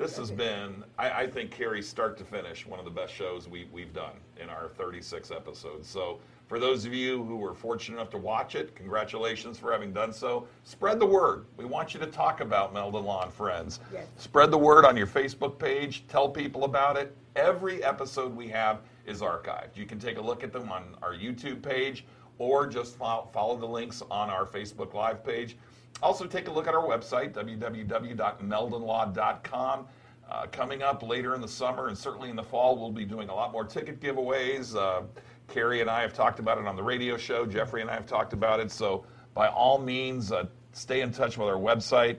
[0.00, 3.46] This has been, I, I think, Carrie, start to finish, one of the best shows
[3.46, 5.86] we, we've done in our 36 episodes.
[5.86, 9.92] So, for those of you who were fortunate enough to watch it, congratulations for having
[9.92, 10.48] done so.
[10.64, 11.44] Spread the word.
[11.58, 13.80] We want you to talk about Meldon Law and Friends.
[13.92, 14.06] Yes.
[14.16, 16.06] Spread the word on your Facebook page.
[16.08, 17.14] Tell people about it.
[17.36, 19.76] Every episode we have is archived.
[19.76, 22.06] You can take a look at them on our YouTube page
[22.38, 25.58] or just follow, follow the links on our Facebook Live page.
[26.02, 29.86] Also, take a look at our website, www.meldonlaw.com.
[30.30, 33.28] Uh, coming up later in the summer and certainly in the fall, we'll be doing
[33.28, 34.76] a lot more ticket giveaways.
[34.76, 35.02] Uh,
[35.48, 37.44] Carrie and I have talked about it on the radio show.
[37.44, 38.70] Jeffrey and I have talked about it.
[38.70, 42.18] So, by all means, uh, stay in touch with our website.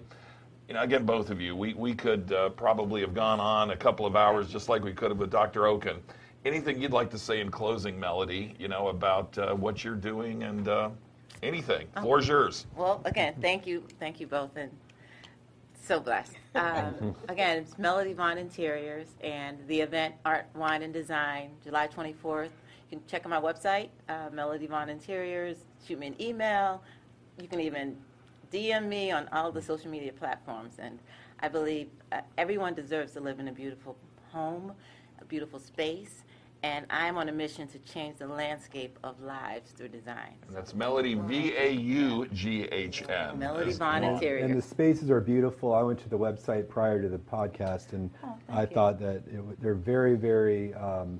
[0.67, 3.77] You know, again, both of you, we, we could uh, probably have gone on a
[3.77, 5.67] couple of hours just like we could have with Dr.
[5.67, 6.01] Okun.
[6.43, 10.43] Anything you'd like to say in closing, Melody, you know, about uh, what you're doing
[10.43, 10.67] and
[11.43, 11.87] anything?
[11.99, 12.65] Floor's yours.
[12.75, 14.71] Well, again, thank you, thank you both, and
[15.81, 16.33] so blessed.
[16.55, 22.45] Um, again, it's Melody Vaughn Interiors and the event Art, Wine, and Design, July 24th.
[22.45, 25.57] You can check out my website, uh, Melody Vaughn Interiors.
[25.85, 26.81] Shoot me an email.
[27.41, 27.97] You can even
[28.51, 30.75] DM me on all the social media platforms.
[30.79, 30.99] And
[31.39, 33.95] I believe uh, everyone deserves to live in a beautiful
[34.31, 34.73] home,
[35.19, 36.23] a beautiful space.
[36.63, 40.35] And I'm on a mission to change the landscape of lives through design.
[40.47, 43.39] And that's Melody, V A U G H N.
[43.39, 45.73] Melody Vaughn And the spaces are beautiful.
[45.73, 48.67] I went to the website prior to the podcast, and Oh, I you.
[48.67, 50.73] thought that it, they're very, very.
[50.75, 51.19] Um,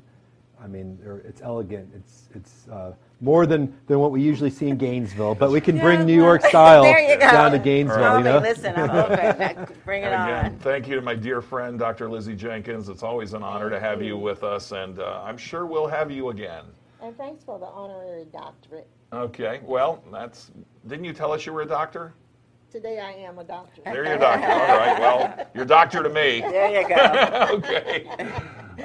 [0.62, 1.92] I mean, they're, it's elegant.
[1.96, 5.78] It's it's uh, more than, than what we usually see in Gainesville, but we can
[5.78, 7.32] Yeah, bring New York style there you go.
[7.32, 8.04] down to Gainesville.
[8.04, 8.40] Oh, You know?
[8.40, 9.68] Listen, I'm open.
[9.86, 10.58] Bring it again, on.
[10.60, 12.10] thank you to my dear friend, Dr.
[12.10, 12.90] Lizzie Jenkins.
[12.90, 16.10] It's always an honor to have you with us, and uh, I'm sure we'll have
[16.12, 16.66] you again.
[17.02, 18.88] And thanks for the honorary doctorate.
[19.14, 20.52] Okay, well, that's.
[20.88, 22.14] Didn't you tell us you were a doctor?
[22.72, 23.82] Today I am a doctor.
[23.84, 24.48] There you're a doctor.
[24.50, 26.40] All right, well, you're doctor to me.
[26.40, 27.48] There you go.
[27.58, 28.08] okay.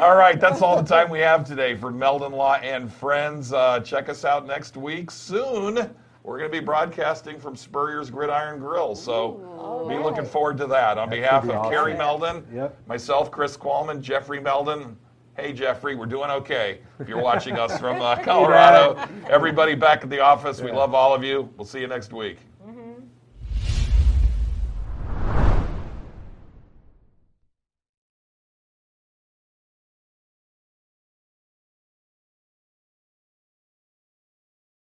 [0.01, 3.53] All right, that's all the time we have today for Meldon Law and Friends.
[3.53, 5.13] Uh, check us out next week.
[5.13, 5.77] Soon,
[6.25, 8.97] we're going to be broadcasting from Spurrier's Gridiron Grill.
[8.97, 10.99] So be looking forward to that.
[10.99, 11.95] On That behalf should of be Carrie.
[11.95, 12.89] Meldon, Yep.
[12.89, 14.97] myself, Chris Qualman, Jeffrey Meldon.
[15.37, 16.81] Hey, Jeffrey, we're doing okay.
[16.99, 18.99] If you're watching us from uh, Colorado,
[19.31, 21.49] everybody back at the office, we love all of you.
[21.57, 22.39] We'll see you next week.